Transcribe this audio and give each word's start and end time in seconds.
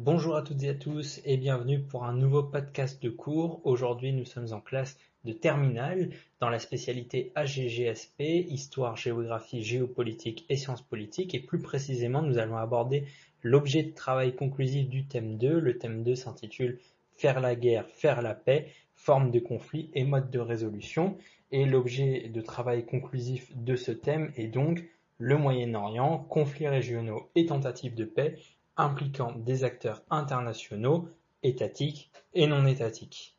Bonjour 0.00 0.36
à 0.36 0.42
toutes 0.42 0.62
et 0.62 0.68
à 0.68 0.74
tous 0.74 1.20
et 1.24 1.36
bienvenue 1.36 1.80
pour 1.80 2.04
un 2.04 2.12
nouveau 2.12 2.44
podcast 2.44 3.02
de 3.02 3.10
cours. 3.10 3.60
Aujourd'hui 3.64 4.12
nous 4.12 4.24
sommes 4.24 4.52
en 4.52 4.60
classe 4.60 4.96
de 5.24 5.32
terminale 5.32 6.10
dans 6.38 6.50
la 6.50 6.60
spécialité 6.60 7.32
AGGSP, 7.34 8.20
Histoire, 8.20 8.96
Géographie, 8.96 9.64
Géopolitique 9.64 10.46
et 10.48 10.56
Sciences 10.56 10.82
politiques 10.82 11.34
et 11.34 11.40
plus 11.40 11.58
précisément 11.58 12.22
nous 12.22 12.38
allons 12.38 12.58
aborder 12.58 13.06
l'objet 13.42 13.82
de 13.82 13.92
travail 13.92 14.36
conclusif 14.36 14.88
du 14.88 15.04
thème 15.04 15.36
2. 15.36 15.58
Le 15.58 15.78
thème 15.78 16.04
2 16.04 16.14
s'intitule 16.14 16.78
Faire 17.16 17.40
la 17.40 17.56
guerre, 17.56 17.88
faire 17.88 18.22
la 18.22 18.34
paix, 18.34 18.68
forme 18.94 19.32
de 19.32 19.40
conflit 19.40 19.90
et 19.94 20.04
mode 20.04 20.30
de 20.30 20.38
résolution 20.38 21.18
et 21.50 21.66
l'objet 21.66 22.28
de 22.28 22.40
travail 22.40 22.86
conclusif 22.86 23.50
de 23.56 23.74
ce 23.74 23.90
thème 23.90 24.30
est 24.36 24.46
donc 24.46 24.84
le 25.18 25.36
Moyen-Orient, 25.36 26.18
conflits 26.28 26.68
régionaux 26.68 27.28
et 27.34 27.46
tentatives 27.46 27.96
de 27.96 28.04
paix 28.04 28.36
impliquant 28.78 29.32
des 29.32 29.64
acteurs 29.64 30.02
internationaux, 30.08 31.08
étatiques 31.42 32.10
et 32.32 32.46
non 32.46 32.66
étatiques. 32.66 33.36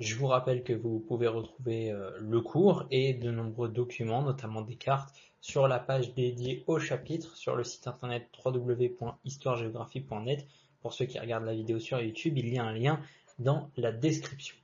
Je 0.00 0.16
vous 0.16 0.26
rappelle 0.26 0.64
que 0.64 0.72
vous 0.72 0.98
pouvez 0.98 1.28
retrouver 1.28 1.90
euh, 1.90 2.10
le 2.18 2.40
cours 2.40 2.84
et 2.90 3.14
de 3.14 3.30
nombreux 3.30 3.68
documents, 3.68 4.22
notamment 4.22 4.60
des 4.60 4.76
cartes, 4.76 5.14
sur 5.40 5.68
la 5.68 5.78
page 5.78 6.14
dédiée 6.14 6.64
au 6.66 6.78
chapitre 6.78 7.36
sur 7.36 7.54
le 7.54 7.64
site 7.64 7.86
internet 7.86 8.28
www.histoiregéographie.net. 8.44 10.46
Pour 10.80 10.94
ceux 10.94 11.06
qui 11.06 11.18
regardent 11.18 11.44
la 11.44 11.54
vidéo 11.54 11.78
sur 11.78 12.00
YouTube, 12.00 12.38
il 12.38 12.52
y 12.52 12.58
a 12.58 12.64
un 12.64 12.72
lien 12.72 13.00
dans 13.38 13.70
la 13.76 13.92
description. 13.92 14.56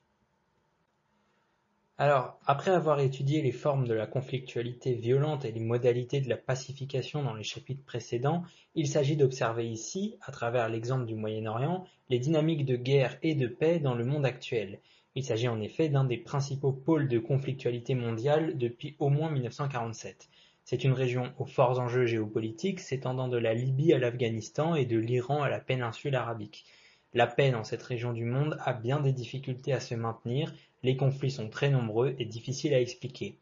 Alors, 2.00 2.40
après 2.46 2.70
avoir 2.70 2.98
étudié 3.00 3.42
les 3.42 3.52
formes 3.52 3.86
de 3.86 3.92
la 3.92 4.06
conflictualité 4.06 4.94
violente 4.94 5.44
et 5.44 5.52
les 5.52 5.60
modalités 5.60 6.22
de 6.22 6.30
la 6.30 6.38
pacification 6.38 7.22
dans 7.22 7.34
les 7.34 7.42
chapitres 7.42 7.84
précédents, 7.84 8.42
il 8.74 8.88
s'agit 8.88 9.18
d'observer 9.18 9.68
ici, 9.68 10.16
à 10.22 10.32
travers 10.32 10.70
l'exemple 10.70 11.04
du 11.04 11.14
Moyen-Orient, 11.14 11.84
les 12.08 12.18
dynamiques 12.18 12.64
de 12.64 12.76
guerre 12.76 13.18
et 13.22 13.34
de 13.34 13.46
paix 13.46 13.80
dans 13.80 13.94
le 13.94 14.06
monde 14.06 14.24
actuel. 14.24 14.80
Il 15.14 15.22
s'agit 15.24 15.48
en 15.48 15.60
effet 15.60 15.90
d'un 15.90 16.04
des 16.04 16.16
principaux 16.16 16.72
pôles 16.72 17.06
de 17.06 17.18
conflictualité 17.18 17.94
mondiale 17.94 18.56
depuis 18.56 18.96
au 18.98 19.10
moins 19.10 19.30
1947. 19.30 20.30
C'est 20.64 20.84
une 20.84 20.92
région 20.92 21.34
aux 21.38 21.44
forts 21.44 21.80
enjeux 21.80 22.06
géopolitiques 22.06 22.80
s'étendant 22.80 23.28
de 23.28 23.36
la 23.36 23.52
Libye 23.52 23.92
à 23.92 23.98
l'Afghanistan 23.98 24.74
et 24.74 24.86
de 24.86 24.96
l'Iran 24.96 25.42
à 25.42 25.50
la 25.50 25.60
péninsule 25.60 26.16
arabique. 26.16 26.64
La 27.12 27.26
paix 27.26 27.50
dans 27.50 27.64
cette 27.64 27.82
région 27.82 28.12
du 28.12 28.24
monde 28.24 28.56
a 28.60 28.72
bien 28.72 29.00
des 29.00 29.12
difficultés 29.12 29.72
à 29.72 29.80
se 29.80 29.96
maintenir, 29.96 30.54
les 30.82 30.96
conflits 30.96 31.30
sont 31.30 31.48
très 31.48 31.70
nombreux 31.70 32.14
et 32.18 32.24
difficiles 32.24 32.74
à 32.74 32.80
expliquer. 32.80 33.36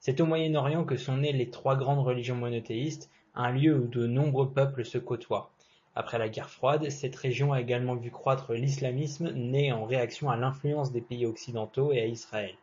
C'est 0.00 0.20
au 0.20 0.26
Moyen-Orient 0.26 0.84
que 0.84 0.96
sont 0.96 1.18
nées 1.18 1.32
les 1.32 1.50
trois 1.50 1.76
grandes 1.76 2.04
religions 2.04 2.36
monothéistes, 2.36 3.10
un 3.34 3.52
lieu 3.52 3.76
où 3.76 3.86
de 3.86 4.06
nombreux 4.06 4.50
peuples 4.50 4.84
se 4.84 4.98
côtoient. 4.98 5.50
Après 5.94 6.18
la 6.18 6.28
guerre 6.28 6.50
froide, 6.50 6.88
cette 6.90 7.16
région 7.16 7.52
a 7.52 7.60
également 7.60 7.94
vu 7.94 8.10
croître 8.10 8.52
l'islamisme 8.54 9.30
né 9.32 9.72
en 9.72 9.84
réaction 9.84 10.30
à 10.30 10.36
l'influence 10.36 10.90
des 10.90 11.02
pays 11.02 11.26
occidentaux 11.26 11.92
et 11.92 12.00
à 12.00 12.06
Israël. 12.06 12.54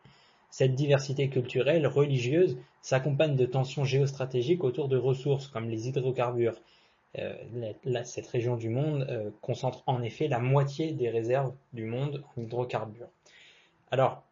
Cette 0.50 0.74
diversité 0.74 1.28
culturelle, 1.28 1.86
religieuse, 1.86 2.58
s'accompagne 2.82 3.36
de 3.36 3.46
tensions 3.46 3.84
géostratégiques 3.84 4.64
autour 4.64 4.88
de 4.88 4.96
ressources 4.96 5.46
comme 5.46 5.68
les 5.68 5.88
hydrocarbures, 5.88 6.56
euh, 7.18 7.34
cette 8.04 8.26
région 8.26 8.56
du 8.56 8.68
monde 8.68 9.06
euh, 9.08 9.30
concentre 9.42 9.82
en 9.86 10.02
effet 10.02 10.28
la 10.28 10.38
moitié 10.38 10.92
des 10.92 11.08
réserves 11.08 11.52
du 11.72 11.84
monde 11.84 12.24
en 12.36 12.42
hydrocarbures. 12.42 13.08
Alors, 13.90 14.22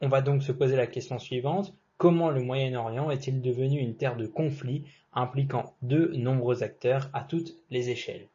on 0.00 0.08
va 0.08 0.22
donc 0.22 0.42
se 0.42 0.52
poser 0.52 0.76
la 0.76 0.86
question 0.86 1.18
suivante. 1.18 1.74
Comment 1.96 2.30
le 2.30 2.42
Moyen-Orient 2.42 3.10
est-il 3.10 3.42
devenu 3.42 3.80
une 3.80 3.96
terre 3.96 4.16
de 4.16 4.26
conflit 4.26 4.84
impliquant 5.12 5.74
de 5.82 6.12
nombreux 6.14 6.62
acteurs 6.62 7.10
à 7.12 7.22
toutes 7.22 7.56
les 7.70 7.90
échelles? 7.90 8.28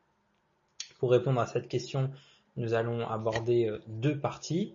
Pour 1.00 1.12
répondre 1.12 1.40
à 1.40 1.48
cette 1.48 1.70
question, 1.70 2.10
nous 2.58 2.74
allons 2.74 3.08
aborder 3.08 3.68
euh, 3.68 3.82
deux 3.88 4.20
parties 4.20 4.74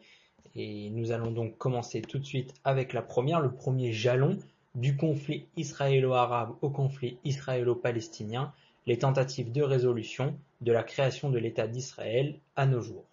et 0.55 0.89
nous 0.91 1.13
allons 1.13 1.31
donc 1.31 1.59
commencer 1.59 2.01
tout 2.01 2.19
de 2.19 2.25
suite 2.25 2.55
avec 2.65 2.95
la 2.95 3.03
première, 3.03 3.41
le 3.41 3.53
premier 3.53 3.93
jalon 3.93 4.39
du 4.75 4.97
conflit 4.97 5.47
israélo-arabe 5.57 6.55
au 6.63 6.71
conflit 6.71 7.19
israélo-palestinien, 7.25 8.53
les 8.87 8.99
tentatives 8.99 9.53
de 9.53 9.63
résolution 9.63 10.35
de 10.63 10.73
la 10.73 10.83
création 10.83 11.29
de 11.31 11.39
l'État 11.39 11.67
d'Israël 11.67 12.41
à 12.57 12.65
nos 12.65 12.81
jours. 12.81 13.05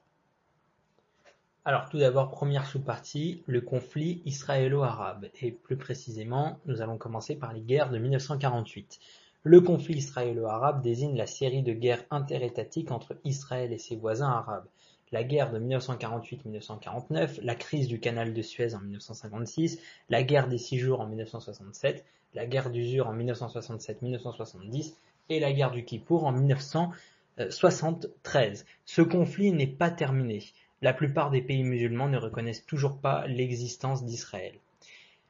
Alors 1.68 1.90
tout 1.90 1.98
d'abord, 1.98 2.30
première 2.30 2.68
sous-partie, 2.68 3.42
le 3.48 3.60
conflit 3.60 4.22
israélo-arabe. 4.26 5.30
Et 5.42 5.52
plus 5.52 5.78
précisément, 5.78 6.60
nous 6.68 6.84
allons 6.84 7.00
commencer 7.00 7.36
par 7.36 7.54
les 7.54 7.62
guerres 7.62 7.90
de 7.90 7.98
1948. 7.98 9.00
Le 9.42 9.62
conflit 9.62 9.96
israélo-arabe 9.96 10.84
désigne 10.84 11.18
la 11.18 11.26
série 11.26 11.64
de 11.64 11.74
guerres 11.74 12.04
interétatiques 12.12 12.92
entre 12.92 13.16
Israël 13.24 13.74
et 13.74 13.80
ses 13.80 13.96
voisins 13.96 14.30
arabes. 14.30 14.68
La 15.12 15.24
guerre 15.24 15.52
de 15.52 15.58
1948-1949, 15.58 17.42
la 17.42 17.56
crise 17.56 17.88
du 17.88 18.00
canal 18.00 18.36
de 18.36 18.42
Suez 18.44 18.76
en 18.76 18.82
1956, 18.82 19.80
la 20.10 20.22
guerre 20.22 20.48
des 20.48 20.60
six 20.60 20.78
jours 20.78 21.02
en 21.02 21.08
1967, 21.08 22.06
la 22.36 22.46
guerre 22.46 22.70
d'usure 22.70 23.08
en 23.08 23.18
1967-1970 23.18 24.94
et 25.30 25.40
la 25.40 25.52
guerre 25.52 25.72
du 25.72 25.84
Kippour 25.84 26.26
en 26.26 26.32
1973. 26.32 28.68
Ce 28.86 29.02
conflit 29.02 29.52
n'est 29.52 29.66
pas 29.66 29.90
terminé. 29.90 30.44
La 30.82 30.94
plupart 30.94 31.32
des 31.32 31.42
pays 31.42 31.64
musulmans 31.64 32.10
ne 32.10 32.18
reconnaissent 32.18 32.66
toujours 32.66 32.98
pas 32.98 33.26
l'existence 33.28 34.04
d'Israël. 34.04 34.54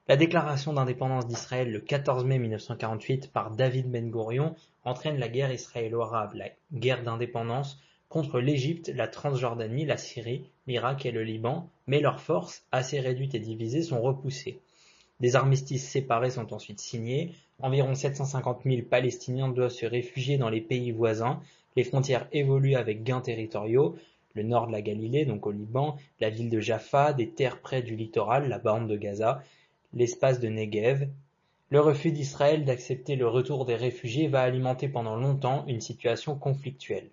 La 0.08 0.18
déclaration 0.18 0.74
d'indépendance 0.74 1.28
d'Israël 1.28 1.72
le 1.72 1.80
14 1.80 2.26
mai 2.26 2.38
1948 2.38 3.32
par 3.32 3.52
David 3.52 3.90
Ben 3.90 4.10
Gurion 4.10 4.56
entraîne 4.84 5.18
la 5.18 5.30
guerre 5.30 5.52
israélo-arabe, 5.52 6.36
la 6.36 6.50
guerre 6.74 7.04
d'indépendance 7.04 7.80
contre 8.10 8.40
l'Égypte, 8.40 8.92
la 8.94 9.08
Transjordanie, 9.08 9.86
la 9.86 9.98
Syrie, 9.98 10.46
l'Irak 10.68 11.06
et 11.06 11.12
le 11.12 11.24
Liban, 11.24 11.70
mais 11.88 12.02
leurs 12.02 12.22
forces, 12.22 12.64
assez 12.72 13.00
réduites 13.00 13.36
et 13.36 13.40
divisées, 13.40 13.82
sont 13.82 14.02
repoussées. 14.02 14.60
Des 15.20 15.36
armistices 15.36 15.90
séparés 15.90 16.30
sont 16.30 16.54
ensuite 16.54 16.80
signés, 16.80 17.32
environ 17.60 17.96
750 17.96 18.62
000 18.66 18.82
Palestiniens 18.90 19.50
doivent 19.50 19.72
se 19.72 19.86
réfugier 19.86 20.38
dans 20.38 20.50
les 20.50 20.62
pays 20.62 20.92
voisins, 20.92 21.40
les 21.76 21.84
frontières 21.84 22.28
évoluent 22.32 22.76
avec 22.76 23.04
gains 23.04 23.22
territoriaux, 23.22 23.96
le 24.36 24.44
nord 24.44 24.68
de 24.68 24.72
la 24.72 24.82
Galilée, 24.82 25.26
donc 25.26 25.48
au 25.48 25.52
Liban, 25.52 25.98
la 26.20 26.30
ville 26.30 26.50
de 26.50 26.60
Jaffa, 26.60 27.14
des 27.14 27.32
terres 27.32 27.60
près 27.62 27.82
du 27.82 27.96
littoral, 27.96 28.48
la 28.48 28.60
bande 28.60 28.88
de 28.88 28.96
Gaza, 28.96 29.42
l'espace 29.94 30.40
de 30.40 30.50
Negev. 30.50 31.10
Le 31.72 31.80
refus 31.80 32.12
d'Israël 32.12 32.64
d'accepter 32.64 33.16
le 33.16 33.28
retour 33.28 33.66
des 33.66 33.76
réfugiés 33.76 34.28
va 34.28 34.42
alimenter 34.42 34.88
pendant 34.88 35.16
longtemps 35.16 35.66
une 35.68 35.82
situation 35.82 36.38
conflictuelle. 36.38 37.10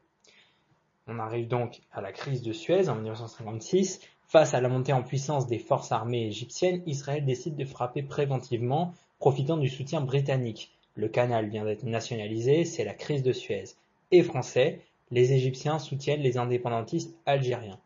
On 1.07 1.19
arrive 1.19 1.49
donc 1.49 1.81
à 1.93 2.01
la 2.01 2.13
crise 2.13 2.43
de 2.43 2.53
Suez 2.53 2.89
en 2.89 2.97
1956, 2.97 4.01
Face 4.33 4.55
à 4.55 4.63
la 4.63 4.71
montée 4.71 4.95
en 4.95 5.03
puissance 5.03 5.47
des 5.47 5.59
forces 5.59 5.93
armées 5.93 6.27
égyptiennes, 6.27 6.83
Israël 6.87 7.23
décide 7.23 7.55
de 7.55 7.67
frapper 7.67 8.03
préventivement, 8.03 8.95
profitant 9.19 9.59
du 9.59 9.69
soutien 9.69 10.01
britannique. 10.01 10.73
Le 10.95 11.11
canal 11.11 11.51
vient 11.51 11.67
d'être 11.67 11.85
nationalisé, 11.85 12.65
c'est 12.65 12.87
la 12.87 12.95
crise 12.95 13.23
de 13.23 13.35
Suez. 13.35 13.65
Et 14.11 14.23
français, 14.23 14.81
les 15.13 15.35
Égyptiens 15.35 15.79
soutiennent 15.79 16.23
les 16.23 16.39
indépendantistes 16.39 17.15
algériens. 17.27 17.79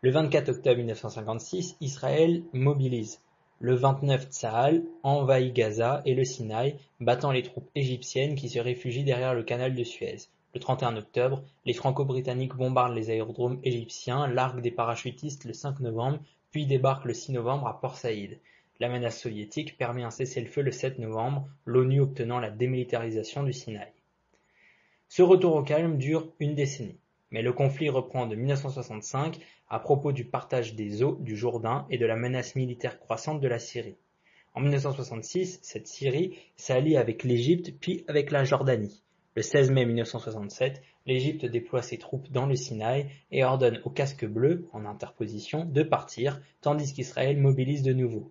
Le 0.00 0.10
24 0.10 0.48
octobre 0.48 0.78
1956, 0.78 1.76
Israël 1.82 2.42
mobilise. 2.54 3.20
Le 3.58 3.74
29 3.74 4.30
Tsahal 4.30 4.82
envahit 5.02 5.52
Gaza 5.52 6.00
et 6.06 6.14
le 6.14 6.24
Sinaï, 6.24 6.76
battant 7.00 7.32
les 7.32 7.42
troupes 7.42 7.68
égyptiennes 7.74 8.34
qui 8.34 8.48
se 8.48 8.58
réfugient 8.58 9.04
derrière 9.04 9.34
le 9.34 9.42
canal 9.42 9.74
de 9.74 9.84
Suez. 9.84 10.16
Le 10.54 10.60
31 10.60 10.96
octobre, 10.96 11.42
les 11.66 11.74
Franco-Britanniques 11.74 12.56
bombardent 12.56 12.94
les 12.94 13.10
aérodromes 13.10 13.60
égyptiens, 13.62 14.26
larguent 14.26 14.62
des 14.62 14.70
parachutistes 14.70 15.44
le 15.44 15.52
5 15.52 15.80
novembre, 15.80 16.20
puis 16.50 16.64
débarquent 16.64 17.04
le 17.04 17.14
6 17.14 17.32
novembre 17.32 17.66
à 17.66 17.78
Port 17.78 17.98
Saïd. 17.98 18.38
La 18.78 18.88
menace 18.88 19.20
soviétique 19.20 19.76
permet 19.76 20.04
un 20.04 20.10
cessez-le-feu 20.10 20.62
le 20.62 20.72
7 20.72 20.98
novembre, 20.98 21.46
l'ONU 21.66 22.00
obtenant 22.00 22.40
la 22.40 22.50
démilitarisation 22.50 23.42
du 23.42 23.52
Sinaï. 23.52 23.92
Ce 25.12 25.22
retour 25.22 25.56
au 25.56 25.64
calme 25.64 25.98
dure 25.98 26.32
une 26.38 26.54
décennie, 26.54 27.00
mais 27.32 27.42
le 27.42 27.52
conflit 27.52 27.88
reprend 27.88 28.28
de 28.28 28.36
1965 28.36 29.40
à 29.68 29.80
propos 29.80 30.12
du 30.12 30.24
partage 30.24 30.76
des 30.76 31.02
eaux 31.02 31.18
du 31.18 31.36
Jourdain 31.36 31.84
et 31.90 31.98
de 31.98 32.06
la 32.06 32.14
menace 32.14 32.54
militaire 32.54 33.00
croissante 33.00 33.40
de 33.40 33.48
la 33.48 33.58
Syrie. 33.58 33.96
En 34.54 34.60
1966, 34.60 35.58
cette 35.62 35.88
Syrie 35.88 36.38
s'allie 36.54 36.96
avec 36.96 37.24
l'Égypte 37.24 37.72
puis 37.80 38.04
avec 38.06 38.30
la 38.30 38.44
Jordanie. 38.44 39.02
Le 39.34 39.42
16 39.42 39.72
mai 39.72 39.84
1967, 39.84 40.80
l'Égypte 41.06 41.44
déploie 41.44 41.82
ses 41.82 41.98
troupes 41.98 42.30
dans 42.30 42.46
le 42.46 42.54
Sinaï 42.54 43.08
et 43.32 43.42
ordonne 43.42 43.80
aux 43.84 43.90
casques 43.90 44.26
bleus, 44.26 44.68
en 44.72 44.84
interposition, 44.84 45.64
de 45.64 45.82
partir, 45.82 46.40
tandis 46.60 46.94
qu'Israël 46.94 47.36
mobilise 47.36 47.82
de 47.82 47.92
nouveau. 47.92 48.30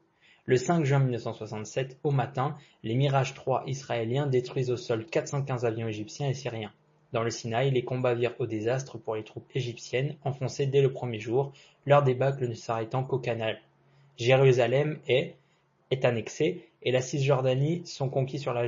Le 0.50 0.58
5 0.58 0.84
juin 0.84 0.98
1967, 0.98 2.00
au 2.02 2.10
matin, 2.10 2.58
les 2.82 2.96
Mirage 2.96 3.36
3 3.36 3.66
israéliens 3.68 4.26
détruisent 4.26 4.72
au 4.72 4.78
sol 4.78 5.06
415 5.06 5.64
avions 5.64 5.88
égyptiens 5.88 6.28
et 6.28 6.34
syriens. 6.34 6.74
Dans 7.12 7.24
le 7.24 7.32
Sinaï, 7.32 7.72
les 7.72 7.84
combats 7.84 8.14
virent 8.14 8.36
au 8.40 8.46
désastre 8.46 8.98
pour 8.98 9.16
les 9.16 9.24
troupes 9.24 9.50
égyptiennes, 9.56 10.16
enfoncées 10.24 10.68
dès 10.68 10.82
le 10.82 10.94
premier 10.94 11.20
jour, 11.20 11.54
leur 11.86 12.04
débâcle 12.04 12.48
ne 12.48 12.54
s'arrêtant 12.54 13.04
qu'au 13.04 13.20
canal. 13.20 13.60
Jérusalem 14.18 15.00
est, 15.08 15.36
annexée 16.04 16.68
et 16.84 16.92
la 16.92 17.02
Cisjordanie 17.02 17.82
sont 17.86 18.10
conquis 18.10 18.38
sur 18.38 18.54
la, 18.54 18.68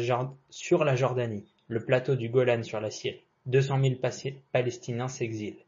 sur 0.50 0.84
la 0.84 0.96
Jordanie 0.96 1.46
le 1.68 1.86
plateau 1.86 2.16
du 2.16 2.28
Golan 2.28 2.64
sur 2.64 2.82
la 2.82 2.92
Syrie. 2.92 3.22
200 3.46 3.82
000 3.82 3.96
Palestiniens 4.52 5.08
s'exilent. 5.08 5.64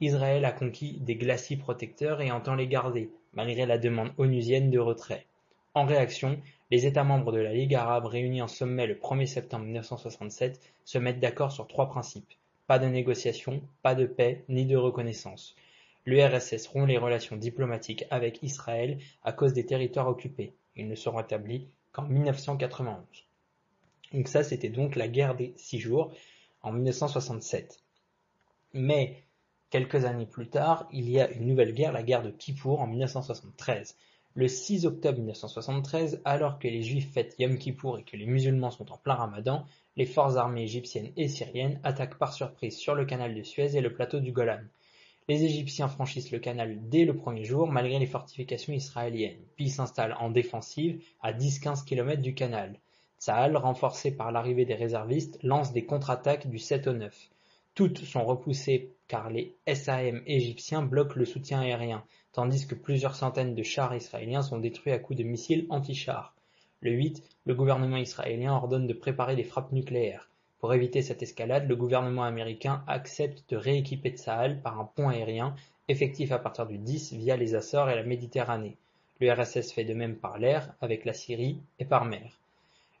Israël 0.00 0.44
a 0.44 0.52
conquis 0.52 0.98
des 1.00 1.16
glacis 1.16 1.56
protecteurs 1.56 2.20
et 2.20 2.30
entend 2.30 2.54
les 2.54 2.66
garder, 2.66 3.10
malgré 3.32 3.64
la 3.64 3.78
demande 3.78 4.12
onusienne 4.18 4.70
de 4.70 4.78
retrait. 4.78 5.26
En 5.72 5.86
réaction, 5.86 6.40
les 6.70 6.86
États 6.86 7.04
membres 7.04 7.32
de 7.32 7.38
la 7.38 7.52
Ligue 7.52 7.74
arabe 7.74 8.06
réunis 8.06 8.42
en 8.42 8.48
sommet 8.48 8.86
le 8.86 8.94
1er 8.94 9.26
septembre 9.26 9.64
1967 9.64 10.60
se 10.84 10.98
mettent 10.98 11.20
d'accord 11.20 11.52
sur 11.52 11.66
trois 11.66 11.88
principes. 11.88 12.32
Pas 12.66 12.78
de 12.78 12.86
négociations, 12.86 13.62
pas 13.82 13.94
de 13.94 14.06
paix, 14.06 14.44
ni 14.48 14.66
de 14.66 14.76
reconnaissance. 14.76 15.56
L'URSS 16.06 16.66
rompt 16.68 16.88
les 16.88 16.98
relations 16.98 17.36
diplomatiques 17.36 18.04
avec 18.10 18.42
Israël 18.42 18.98
à 19.24 19.32
cause 19.32 19.52
des 19.52 19.66
territoires 19.66 20.08
occupés. 20.08 20.52
Ils 20.76 20.88
ne 20.88 20.94
seront 20.94 21.20
établis 21.20 21.68
qu'en 21.92 22.02
1991. 22.02 22.96
Donc 24.12 24.28
ça, 24.28 24.42
c'était 24.44 24.68
donc 24.68 24.96
la 24.96 25.08
guerre 25.08 25.34
des 25.34 25.52
six 25.56 25.78
jours 25.78 26.12
en 26.62 26.72
1967. 26.72 27.78
Mais 28.74 29.24
Quelques 29.70 30.04
années 30.04 30.26
plus 30.26 30.48
tard, 30.48 30.88
il 30.90 31.08
y 31.08 31.20
a 31.20 31.30
une 31.30 31.46
nouvelle 31.46 31.72
guerre, 31.72 31.92
la 31.92 32.02
guerre 32.02 32.24
de 32.24 32.30
Kippour 32.30 32.80
en 32.80 32.88
1973. 32.88 33.96
Le 34.34 34.46
6 34.46 34.86
octobre 34.86 35.18
1973, 35.18 36.22
alors 36.24 36.60
que 36.60 36.68
les 36.68 36.82
Juifs 36.82 37.12
fêtent 37.12 37.34
Yom 37.40 37.58
Kippour 37.58 37.98
et 37.98 38.04
que 38.04 38.16
les 38.16 38.26
musulmans 38.26 38.70
sont 38.70 38.92
en 38.92 38.96
plein 38.96 39.14
ramadan, 39.14 39.64
les 39.96 40.06
forces 40.06 40.36
armées 40.36 40.62
égyptiennes 40.62 41.10
et 41.16 41.26
syriennes 41.26 41.80
attaquent 41.82 42.16
par 42.16 42.32
surprise 42.32 42.78
sur 42.78 42.94
le 42.94 43.04
canal 43.04 43.34
de 43.34 43.42
Suez 43.42 43.76
et 43.76 43.80
le 43.80 43.92
plateau 43.92 44.20
du 44.20 44.30
Golan. 44.30 44.60
Les 45.26 45.42
Égyptiens 45.42 45.88
franchissent 45.88 46.30
le 46.30 46.38
canal 46.38 46.78
dès 46.88 47.04
le 47.04 47.16
premier 47.16 47.44
jour 47.44 47.66
malgré 47.66 47.98
les 47.98 48.06
fortifications 48.06 48.72
israéliennes, 48.72 49.42
puis 49.56 49.68
s'installent 49.68 50.16
en 50.20 50.30
défensive 50.30 51.02
à 51.20 51.32
10-15 51.32 51.84
km 51.84 52.22
du 52.22 52.32
canal. 52.32 52.78
Tsahal, 53.18 53.56
renforcé 53.56 54.12
par 54.12 54.30
l'arrivée 54.30 54.64
des 54.64 54.74
réservistes, 54.74 55.40
lance 55.42 55.72
des 55.72 55.84
contre-attaques 55.86 56.48
du 56.48 56.58
7 56.58 56.86
au 56.86 56.92
9. 56.92 57.30
Toutes 57.80 58.04
sont 58.04 58.26
repoussées 58.26 58.90
car 59.08 59.30
les 59.30 59.56
SAM 59.66 60.20
égyptiens 60.26 60.82
bloquent 60.82 61.14
le 61.16 61.24
soutien 61.24 61.62
aérien, 61.62 62.04
tandis 62.30 62.66
que 62.66 62.74
plusieurs 62.74 63.14
centaines 63.14 63.54
de 63.54 63.62
chars 63.62 63.96
israéliens 63.96 64.42
sont 64.42 64.58
détruits 64.58 64.92
à 64.92 64.98
coups 64.98 65.18
de 65.18 65.24
missiles 65.24 65.64
anti-chars. 65.70 66.34
Le 66.82 66.90
8, 66.90 67.22
le 67.46 67.54
gouvernement 67.54 67.96
israélien 67.96 68.52
ordonne 68.52 68.86
de 68.86 68.92
préparer 68.92 69.34
des 69.34 69.44
frappes 69.44 69.72
nucléaires. 69.72 70.28
Pour 70.58 70.74
éviter 70.74 71.00
cette 71.00 71.22
escalade, 71.22 71.66
le 71.66 71.74
gouvernement 71.74 72.24
américain 72.24 72.84
accepte 72.86 73.48
de 73.48 73.56
rééquiper 73.56 74.10
Tsahal 74.10 74.60
par 74.60 74.78
un 74.78 74.84
pont 74.84 75.08
aérien, 75.08 75.54
effectif 75.88 76.32
à 76.32 76.38
partir 76.38 76.66
du 76.66 76.76
10 76.76 77.14
via 77.14 77.38
les 77.38 77.54
Açores 77.54 77.88
et 77.88 77.96
la 77.96 78.02
Méditerranée. 78.02 78.76
L'URSS 79.20 79.72
fait 79.72 79.84
de 79.84 79.94
même 79.94 80.16
par 80.16 80.38
l'air, 80.38 80.74
avec 80.82 81.06
la 81.06 81.14
Syrie, 81.14 81.62
et 81.78 81.86
par 81.86 82.04
mer. 82.04 82.38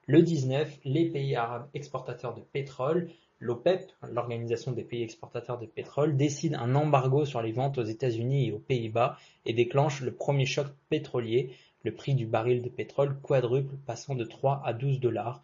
Le 0.06 0.22
19, 0.22 0.78
les 0.86 1.10
pays 1.10 1.36
arabes 1.36 1.68
exportateurs 1.74 2.34
de 2.34 2.40
pétrole 2.40 3.10
L'OPEP, 3.42 3.90
l'Organisation 4.02 4.72
des 4.72 4.84
pays 4.84 5.02
exportateurs 5.02 5.58
de 5.58 5.64
pétrole, 5.64 6.14
décide 6.14 6.54
un 6.56 6.74
embargo 6.74 7.24
sur 7.24 7.40
les 7.40 7.52
ventes 7.52 7.78
aux 7.78 7.84
États-Unis 7.84 8.48
et 8.48 8.52
aux 8.52 8.58
Pays-Bas 8.58 9.16
et 9.46 9.54
déclenche 9.54 10.02
le 10.02 10.12
premier 10.12 10.44
choc 10.44 10.66
pétrolier. 10.90 11.54
Le 11.82 11.94
prix 11.94 12.14
du 12.14 12.26
baril 12.26 12.60
de 12.60 12.68
pétrole 12.68 13.18
quadruple, 13.22 13.74
passant 13.86 14.14
de 14.14 14.24
3 14.24 14.60
à 14.62 14.74
12 14.74 15.00
dollars. 15.00 15.42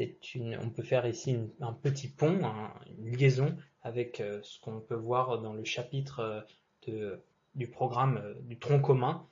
on 0.00 0.70
peut 0.70 0.82
faire 0.82 1.06
ici 1.06 1.38
un 1.60 1.72
petit 1.72 2.08
pont, 2.08 2.40
une 2.98 3.16
liaison 3.16 3.54
avec 3.84 4.20
euh, 4.20 4.40
ce 4.42 4.58
qu'on 4.58 4.80
peut 4.80 4.96
voir 4.96 5.40
dans 5.40 5.52
le 5.52 5.62
chapitre 5.62 6.44
euh, 6.88 7.16
du 7.54 7.68
programme 7.68 8.16
euh, 8.16 8.34
du 8.40 8.58
tronc 8.58 8.80
commun 8.80 9.24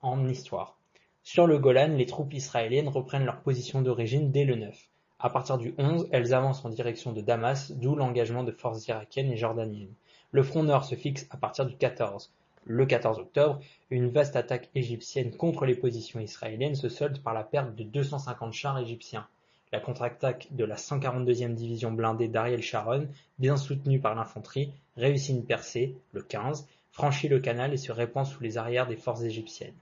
en 0.00 0.26
histoire. 0.26 0.80
Sur 1.22 1.46
le 1.46 1.60
Golan, 1.60 1.94
les 1.96 2.06
troupes 2.06 2.32
israéliennes 2.32 2.88
reprennent 2.88 3.24
leur 3.24 3.40
position 3.40 3.82
d'origine 3.82 4.32
dès 4.32 4.44
le 4.44 4.56
9. 4.56 4.90
À 5.24 5.30
partir 5.30 5.56
du 5.56 5.72
11, 5.78 6.08
elles 6.12 6.34
avancent 6.34 6.66
en 6.66 6.68
direction 6.68 7.12
de 7.12 7.22
Damas, 7.22 7.72
d'où 7.72 7.96
l'engagement 7.96 8.44
de 8.44 8.52
forces 8.52 8.86
irakiennes 8.88 9.32
et 9.32 9.38
jordaniennes. 9.38 9.94
Le 10.32 10.42
front 10.42 10.62
nord 10.62 10.84
se 10.84 10.96
fixe 10.96 11.26
à 11.30 11.38
partir 11.38 11.64
du 11.64 11.78
14. 11.78 12.30
Le 12.66 12.84
14 12.84 13.20
octobre, 13.20 13.58
une 13.88 14.10
vaste 14.10 14.36
attaque 14.36 14.68
égyptienne 14.74 15.34
contre 15.34 15.64
les 15.64 15.76
positions 15.76 16.20
israéliennes 16.20 16.74
se 16.74 16.90
solde 16.90 17.22
par 17.22 17.32
la 17.32 17.42
perte 17.42 17.74
de 17.74 17.84
250 17.84 18.52
chars 18.52 18.78
égyptiens. 18.78 19.26
La 19.72 19.80
contre-attaque 19.80 20.48
de 20.50 20.64
la 20.66 20.76
142e 20.76 21.54
division 21.54 21.90
blindée 21.90 22.28
d'Ariel 22.28 22.60
Sharon, 22.60 23.08
bien 23.38 23.56
soutenue 23.56 24.00
par 24.00 24.14
l'infanterie, 24.14 24.74
réussit 24.98 25.34
une 25.34 25.46
percée, 25.46 25.96
le 26.12 26.20
15, 26.20 26.68
franchit 26.92 27.28
le 27.28 27.40
canal 27.40 27.72
et 27.72 27.78
se 27.78 27.92
répand 27.92 28.26
sous 28.26 28.42
les 28.42 28.58
arrières 28.58 28.88
des 28.88 28.96
forces 28.96 29.22
égyptiennes. 29.22 29.72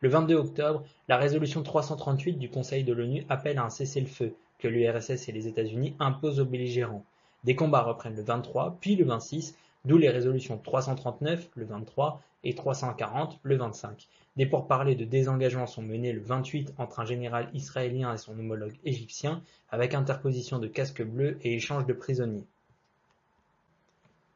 Le 0.00 0.08
22 0.08 0.34
octobre, 0.34 0.82
la 1.06 1.16
résolution 1.16 1.62
338 1.62 2.38
du 2.38 2.50
Conseil 2.50 2.82
de 2.82 2.92
l'ONU 2.92 3.24
appelle 3.28 3.58
à 3.58 3.62
un 3.62 3.70
cessez-le-feu, 3.70 4.34
que 4.60 4.68
l'URSS 4.68 5.28
et 5.28 5.32
les 5.32 5.48
États-Unis 5.48 5.94
imposent 5.98 6.40
aux 6.40 6.44
belligérants. 6.44 7.04
Des 7.44 7.56
combats 7.56 7.82
reprennent 7.82 8.16
le 8.16 8.22
23, 8.22 8.76
puis 8.80 8.96
le 8.96 9.04
26, 9.04 9.56
d'où 9.84 9.96
les 9.96 10.10
résolutions 10.10 10.58
339 10.58 11.48
le 11.56 11.64
23 11.64 12.20
et 12.44 12.54
340 12.54 13.38
le 13.42 13.56
25. 13.56 14.08
Des 14.36 14.46
pourparlers 14.46 14.94
de 14.94 15.04
désengagement 15.04 15.66
sont 15.66 15.82
menés 15.82 16.12
le 16.12 16.20
28 16.20 16.74
entre 16.78 17.00
un 17.00 17.04
général 17.04 17.50
israélien 17.52 18.14
et 18.14 18.18
son 18.18 18.38
homologue 18.38 18.78
égyptien, 18.84 19.42
avec 19.70 19.94
interposition 19.94 20.58
de 20.58 20.68
casques 20.68 21.02
bleus 21.02 21.38
et 21.42 21.54
échange 21.54 21.86
de 21.86 21.92
prisonniers. 21.92 22.46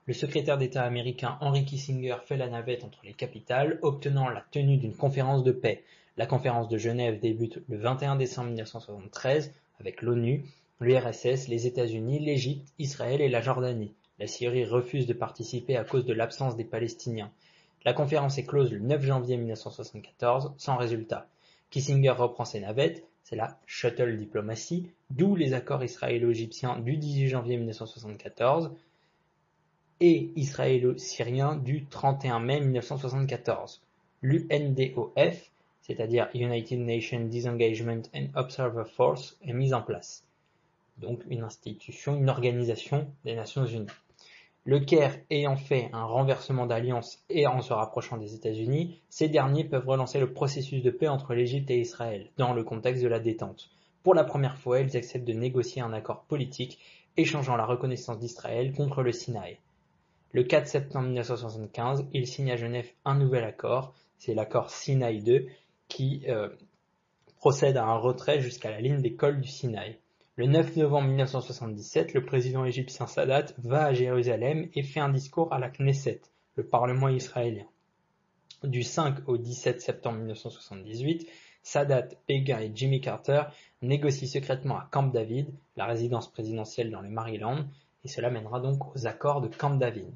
Le 0.06 0.12
secrétaire 0.12 0.58
d'État 0.58 0.82
américain 0.82 1.38
Henry 1.40 1.64
Kissinger 1.64 2.16
fait 2.26 2.36
la 2.36 2.48
navette 2.48 2.84
entre 2.84 3.00
les 3.04 3.14
capitales, 3.14 3.78
obtenant 3.80 4.28
la 4.28 4.44
tenue 4.50 4.76
d'une 4.76 4.94
conférence 4.94 5.44
de 5.44 5.52
paix. 5.52 5.82
La 6.18 6.26
conférence 6.26 6.68
de 6.68 6.76
Genève 6.76 7.20
débute 7.20 7.62
le 7.68 7.78
21 7.78 8.16
décembre 8.16 8.48
1973 8.48 9.52
avec 9.80 10.02
l'ONU, 10.02 10.44
l'URSS, 10.80 11.48
les 11.48 11.66
États-Unis, 11.66 12.18
l'Égypte, 12.18 12.72
Israël 12.78 13.20
et 13.20 13.28
la 13.28 13.40
Jordanie. 13.40 13.94
La 14.18 14.26
Syrie 14.26 14.64
refuse 14.64 15.06
de 15.06 15.12
participer 15.12 15.76
à 15.76 15.84
cause 15.84 16.04
de 16.04 16.12
l'absence 16.12 16.56
des 16.56 16.64
Palestiniens. 16.64 17.32
La 17.84 17.92
conférence 17.92 18.38
est 18.38 18.44
close 18.44 18.72
le 18.72 18.78
9 18.78 19.02
janvier 19.02 19.36
1974, 19.36 20.54
sans 20.56 20.76
résultat. 20.76 21.28
Kissinger 21.70 22.10
reprend 22.10 22.44
ses 22.44 22.60
navettes, 22.60 23.04
c'est 23.24 23.36
la 23.36 23.58
shuttle 23.66 24.16
diplomatie, 24.16 24.90
d'où 25.10 25.34
les 25.34 25.54
accords 25.54 25.82
israélo-égyptiens 25.82 26.78
du 26.78 26.96
18 26.96 27.28
janvier 27.28 27.56
1974 27.56 28.72
et 30.00 30.30
israélo-syriens 30.36 31.56
du 31.56 31.86
31 31.86 32.40
mai 32.40 32.60
1974. 32.60 33.82
L'UNDOF 34.22 35.50
c'est-à-dire 35.86 36.28
United 36.34 36.78
Nations 36.80 37.26
Disengagement 37.26 38.02
and 38.14 38.28
Observer 38.34 38.84
Force, 38.86 39.36
est 39.42 39.52
mise 39.52 39.74
en 39.74 39.82
place. 39.82 40.24
Donc 40.96 41.22
une 41.28 41.42
institution, 41.42 42.16
une 42.16 42.30
organisation 42.30 43.06
des 43.24 43.34
Nations 43.34 43.66
Unies. 43.66 43.86
Le 44.64 44.80
Caire 44.80 45.18
ayant 45.28 45.56
fait 45.56 45.90
un 45.92 46.04
renversement 46.04 46.64
d'alliance 46.64 47.22
et 47.28 47.46
en 47.46 47.60
se 47.60 47.74
rapprochant 47.74 48.16
des 48.16 48.34
États-Unis, 48.34 48.98
ces 49.10 49.28
derniers 49.28 49.64
peuvent 49.64 49.86
relancer 49.86 50.18
le 50.18 50.32
processus 50.32 50.82
de 50.82 50.90
paix 50.90 51.08
entre 51.08 51.34
l'Égypte 51.34 51.70
et 51.70 51.80
Israël, 51.80 52.30
dans 52.38 52.54
le 52.54 52.64
contexte 52.64 53.02
de 53.02 53.08
la 53.08 53.20
détente. 53.20 53.68
Pour 54.02 54.14
la 54.14 54.24
première 54.24 54.56
fois, 54.56 54.80
ils 54.80 54.96
acceptent 54.96 55.28
de 55.28 55.34
négocier 55.34 55.82
un 55.82 55.92
accord 55.92 56.22
politique 56.22 56.78
échangeant 57.18 57.56
la 57.56 57.66
reconnaissance 57.66 58.18
d'Israël 58.18 58.72
contre 58.72 59.02
le 59.02 59.12
Sinaï. 59.12 59.58
Le 60.32 60.44
4 60.44 60.66
septembre 60.66 61.08
1975, 61.08 62.06
ils 62.14 62.26
signent 62.26 62.52
à 62.52 62.56
Genève 62.56 62.90
un 63.04 63.16
nouvel 63.16 63.44
accord, 63.44 63.92
c'est 64.18 64.34
l'accord 64.34 64.70
Sinaï 64.70 65.18
II, 65.18 65.46
qui 65.94 66.24
euh, 66.28 66.48
procède 67.36 67.76
à 67.76 67.84
un 67.84 67.96
retrait 67.96 68.40
jusqu'à 68.40 68.70
la 68.70 68.80
ligne 68.80 69.00
des 69.00 69.14
cols 69.14 69.40
du 69.40 69.48
Sinaï. 69.48 70.00
Le 70.34 70.46
9 70.46 70.74
novembre 70.76 71.06
1977, 71.06 72.14
le 72.14 72.24
président 72.24 72.64
égyptien 72.64 73.06
Sadat 73.06 73.46
va 73.58 73.84
à 73.84 73.92
Jérusalem 73.92 74.68
et 74.74 74.82
fait 74.82 74.98
un 74.98 75.10
discours 75.10 75.52
à 75.52 75.60
la 75.60 75.70
Knesset, 75.70 76.20
le 76.56 76.66
parlement 76.66 77.08
israélien. 77.08 77.66
Du 78.64 78.82
5 78.82 79.28
au 79.28 79.36
17 79.36 79.80
septembre 79.80 80.18
1978, 80.18 81.28
Sadat, 81.62 82.08
Begin 82.28 82.58
et 82.58 82.72
Jimmy 82.74 83.00
Carter 83.00 83.44
négocient 83.80 84.26
secrètement 84.26 84.78
à 84.78 84.88
Camp 84.90 85.04
David, 85.04 85.46
la 85.76 85.86
résidence 85.86 86.28
présidentielle 86.28 86.90
dans 86.90 87.02
le 87.02 87.08
Maryland, 87.08 87.66
et 88.02 88.08
cela 88.08 88.30
mènera 88.30 88.58
donc 88.58 88.96
aux 88.96 89.06
accords 89.06 89.42
de 89.42 89.48
Camp 89.48 89.76
David. 89.76 90.12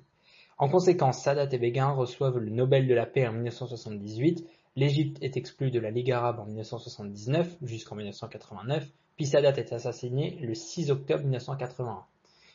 En 0.59 0.69
conséquence, 0.69 1.23
Sadat 1.23 1.49
et 1.53 1.59
Begin 1.59 1.91
reçoivent 1.91 2.39
le 2.39 2.51
Nobel 2.51 2.89
de 2.89 2.95
la 2.95 3.07
paix 3.07 3.29
en 3.29 3.33
1978 3.33 4.45
L'Égypte 4.79 5.19
est 5.23 5.37
exclue 5.37 5.73
de 5.73 5.81
la 5.81 5.91
Ligue 5.91 6.13
arabe 6.13 6.39
en 6.39 6.45
1979 6.45 7.57
jusqu'en 7.63 7.97
1989, 7.97 8.89
puis 9.17 9.27
Sadat 9.27 9.57
est 9.57 9.73
assassiné 9.73 10.39
le 10.41 10.55
6 10.55 10.93
octobre 10.93 11.25
1981. 11.25 12.05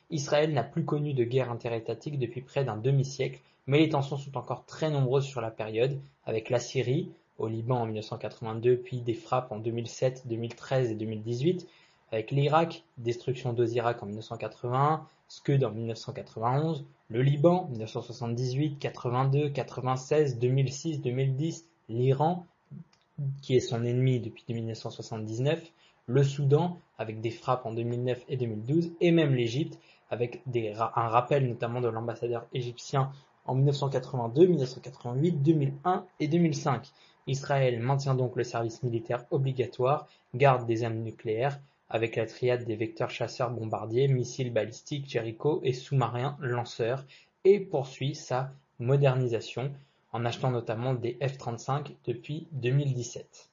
Israël 0.09 0.53
n'a 0.53 0.63
plus 0.63 0.85
connu 0.85 1.13
de 1.13 1.25
guerre 1.25 1.51
interétatique 1.51 2.17
depuis 2.17 2.39
près 2.39 2.63
d'un 2.63 2.77
demi-siècle, 2.77 3.41
mais 3.67 3.79
les 3.79 3.89
tensions 3.89 4.15
sont 4.15 4.37
encore 4.37 4.65
très 4.65 4.89
nombreuses 4.89 5.25
sur 5.25 5.41
la 5.41 5.51
période, 5.51 5.99
avec 6.25 6.49
la 6.49 6.59
Syrie, 6.59 7.11
au 7.39 7.49
Liban 7.49 7.81
en 7.81 7.87
1982, 7.87 8.77
puis 8.77 9.01
des 9.01 9.15
frappes 9.15 9.51
en 9.51 9.59
2007, 9.59 10.25
2013 10.25 10.91
et 10.91 10.95
2018, 10.95 11.67
avec 12.13 12.31
l'Irak, 12.31 12.85
destruction 12.99 13.51
d'Osirak 13.51 14.01
en 14.01 14.05
1981, 14.05 15.05
Scud 15.27 15.65
en 15.65 15.71
1991, 15.71 16.85
le 17.09 17.21
Liban 17.21 17.67
1978, 17.71 18.79
82, 18.79 19.49
96, 19.49 20.39
2006, 20.39 21.01
2010, 21.01 21.65
l'Iran, 21.89 22.45
qui 23.41 23.55
est 23.55 23.59
son 23.59 23.83
ennemi 23.83 24.19
depuis 24.19 24.45
1979, 24.53 25.71
le 26.07 26.23
Soudan, 26.23 26.79
avec 26.97 27.21
des 27.21 27.31
frappes 27.31 27.65
en 27.65 27.73
2009 27.73 28.23
et 28.27 28.37
2012, 28.37 28.91
et 28.99 29.11
même 29.11 29.35
l'Égypte, 29.35 29.79
avec 30.09 30.41
un 30.45 31.07
rappel 31.07 31.47
notamment 31.47 31.81
de 31.81 31.87
l'ambassadeur 31.87 32.45
égyptien 32.53 33.11
en 33.45 33.55
1982, 33.55 34.47
1988, 34.47 35.31
2001 35.41 36.05
et 36.19 36.27
2005. 36.27 36.91
Israël 37.27 37.79
maintient 37.79 38.15
donc 38.15 38.35
le 38.35 38.43
service 38.43 38.83
militaire 38.83 39.25
obligatoire, 39.31 40.07
garde 40.33 40.65
des 40.67 40.83
armes 40.83 40.99
nucléaires, 40.99 41.59
avec 41.89 42.15
la 42.15 42.25
triade 42.25 42.65
des 42.65 42.75
vecteurs 42.75 43.09
chasseurs-bombardiers, 43.09 44.07
missiles 44.07 44.51
balistiques, 44.51 45.09
Jericho 45.09 45.61
et 45.63 45.73
sous-marins 45.73 46.37
lanceurs, 46.39 47.05
et 47.45 47.59
poursuit 47.59 48.15
sa 48.15 48.51
modernisation 48.79 49.71
en 50.13 50.25
achetant 50.25 50.51
notamment 50.51 50.93
des 50.93 51.17
F-35 51.21 51.95
depuis 52.05 52.47
2017. 52.53 53.49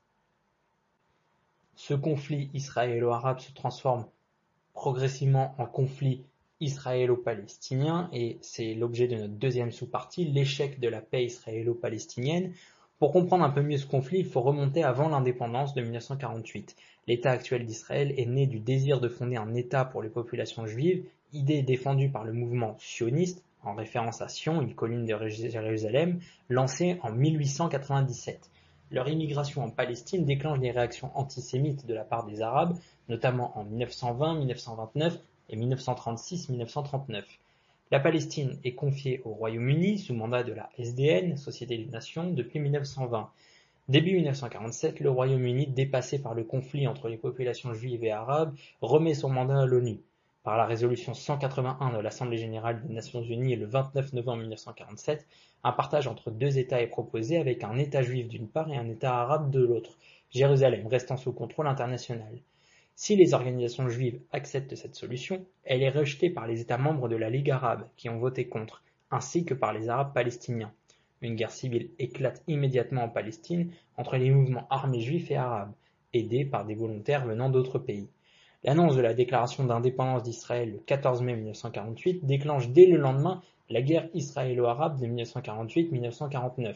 Ce 1.74 1.94
conflit 1.94 2.50
israélo-arabe 2.52 3.40
se 3.40 3.52
transforme 3.52 4.04
progressivement 4.74 5.54
en 5.58 5.64
conflit 5.64 6.24
israélo-palestinien 6.60 8.10
et 8.12 8.38
c'est 8.42 8.74
l'objet 8.74 9.08
de 9.08 9.16
notre 9.16 9.34
deuxième 9.34 9.72
sous-partie, 9.72 10.26
l'échec 10.26 10.78
de 10.78 10.88
la 10.88 11.00
paix 11.00 11.24
israélo-palestinienne. 11.24 12.52
Pour 12.98 13.12
comprendre 13.12 13.44
un 13.44 13.50
peu 13.50 13.62
mieux 13.62 13.78
ce 13.78 13.86
conflit, 13.86 14.18
il 14.18 14.26
faut 14.26 14.42
remonter 14.42 14.84
avant 14.84 15.08
l'indépendance 15.08 15.72
de 15.72 15.80
1948. 15.80 16.76
L'État 17.06 17.30
actuel 17.30 17.64
d'Israël 17.64 18.12
est 18.18 18.26
né 18.26 18.46
du 18.46 18.60
désir 18.60 19.00
de 19.00 19.08
fonder 19.08 19.36
un 19.36 19.54
État 19.54 19.86
pour 19.86 20.02
les 20.02 20.10
populations 20.10 20.66
juives, 20.66 21.06
idée 21.32 21.62
défendue 21.62 22.10
par 22.10 22.24
le 22.24 22.34
mouvement 22.34 22.76
sioniste, 22.78 23.42
en 23.62 23.74
référence 23.74 24.22
à 24.22 24.28
Sion, 24.28 24.62
une 24.62 24.74
colline 24.74 25.04
de 25.04 25.28
Jérusalem, 25.28 26.20
lancée 26.48 26.98
en 27.02 27.12
1897. 27.12 28.50
Leur 28.90 29.08
immigration 29.08 29.62
en 29.62 29.70
Palestine 29.70 30.24
déclenche 30.24 30.58
des 30.58 30.72
réactions 30.72 31.10
antisémites 31.14 31.86
de 31.86 31.94
la 31.94 32.04
part 32.04 32.26
des 32.26 32.42
Arabes, 32.42 32.76
notamment 33.08 33.56
en 33.56 33.64
1920, 33.64 34.38
1929 34.38 35.18
et 35.50 35.56
1936-1939. 35.56 37.22
La 37.92 38.00
Palestine 38.00 38.58
est 38.64 38.74
confiée 38.74 39.20
au 39.24 39.30
Royaume-Uni 39.30 39.98
sous 39.98 40.14
mandat 40.14 40.42
de 40.42 40.52
la 40.52 40.70
SDN, 40.78 41.36
Société 41.36 41.76
des 41.76 41.90
Nations, 41.90 42.30
depuis 42.30 42.60
1920. 42.60 43.30
Début 43.88 44.14
1947, 44.14 45.00
le 45.00 45.10
Royaume-Uni, 45.10 45.66
dépassé 45.66 46.20
par 46.20 46.34
le 46.34 46.44
conflit 46.44 46.86
entre 46.86 47.08
les 47.08 47.16
populations 47.16 47.74
juives 47.74 48.04
et 48.04 48.12
arabes, 48.12 48.54
remet 48.80 49.14
son 49.14 49.30
mandat 49.30 49.60
à 49.60 49.66
l'ONU. 49.66 49.98
Par 50.42 50.56
la 50.56 50.64
résolution 50.64 51.12
181 51.12 51.92
de 51.92 51.98
l'Assemblée 51.98 52.38
générale 52.38 52.82
des 52.82 52.94
Nations 52.94 53.22
unies 53.22 53.56
le 53.56 53.66
29 53.66 54.14
novembre 54.14 54.40
1947, 54.40 55.26
un 55.64 55.72
partage 55.72 56.06
entre 56.06 56.30
deux 56.30 56.56
États 56.56 56.80
est 56.80 56.86
proposé 56.86 57.36
avec 57.36 57.62
un 57.62 57.76
État 57.76 58.00
juif 58.00 58.26
d'une 58.26 58.48
part 58.48 58.72
et 58.72 58.76
un 58.78 58.88
État 58.88 59.20
arabe 59.20 59.50
de 59.50 59.60
l'autre, 59.60 59.98
Jérusalem 60.30 60.86
restant 60.86 61.18
sous 61.18 61.34
contrôle 61.34 61.66
international. 61.66 62.38
Si 62.94 63.16
les 63.16 63.34
organisations 63.34 63.90
juives 63.90 64.18
acceptent 64.32 64.76
cette 64.76 64.94
solution, 64.94 65.44
elle 65.64 65.82
est 65.82 65.90
rejetée 65.90 66.30
par 66.30 66.46
les 66.46 66.62
États 66.62 66.78
membres 66.78 67.10
de 67.10 67.16
la 67.16 67.28
Ligue 67.28 67.50
arabe 67.50 67.86
qui 67.96 68.08
ont 68.08 68.18
voté 68.18 68.48
contre, 68.48 68.82
ainsi 69.10 69.44
que 69.44 69.52
par 69.52 69.74
les 69.74 69.90
Arabes 69.90 70.14
palestiniens. 70.14 70.72
Une 71.20 71.34
guerre 71.34 71.50
civile 71.50 71.90
éclate 71.98 72.42
immédiatement 72.48 73.04
en 73.04 73.08
Palestine 73.10 73.72
entre 73.98 74.16
les 74.16 74.30
mouvements 74.30 74.66
armés 74.70 75.02
juifs 75.02 75.30
et 75.30 75.36
arabes, 75.36 75.74
aidés 76.14 76.46
par 76.46 76.64
des 76.64 76.74
volontaires 76.74 77.26
venant 77.26 77.50
d'autres 77.50 77.78
pays. 77.78 78.08
L'annonce 78.62 78.94
de 78.94 79.00
la 79.00 79.14
déclaration 79.14 79.64
d'indépendance 79.64 80.22
d'Israël 80.22 80.72
le 80.72 80.78
14 80.80 81.22
mai 81.22 81.34
1948 81.34 82.26
déclenche 82.26 82.68
dès 82.68 82.84
le 82.84 82.98
lendemain 82.98 83.40
la 83.70 83.80
guerre 83.80 84.08
israélo-arabe 84.12 85.00
de 85.00 85.06
1948-1949. 85.06 86.74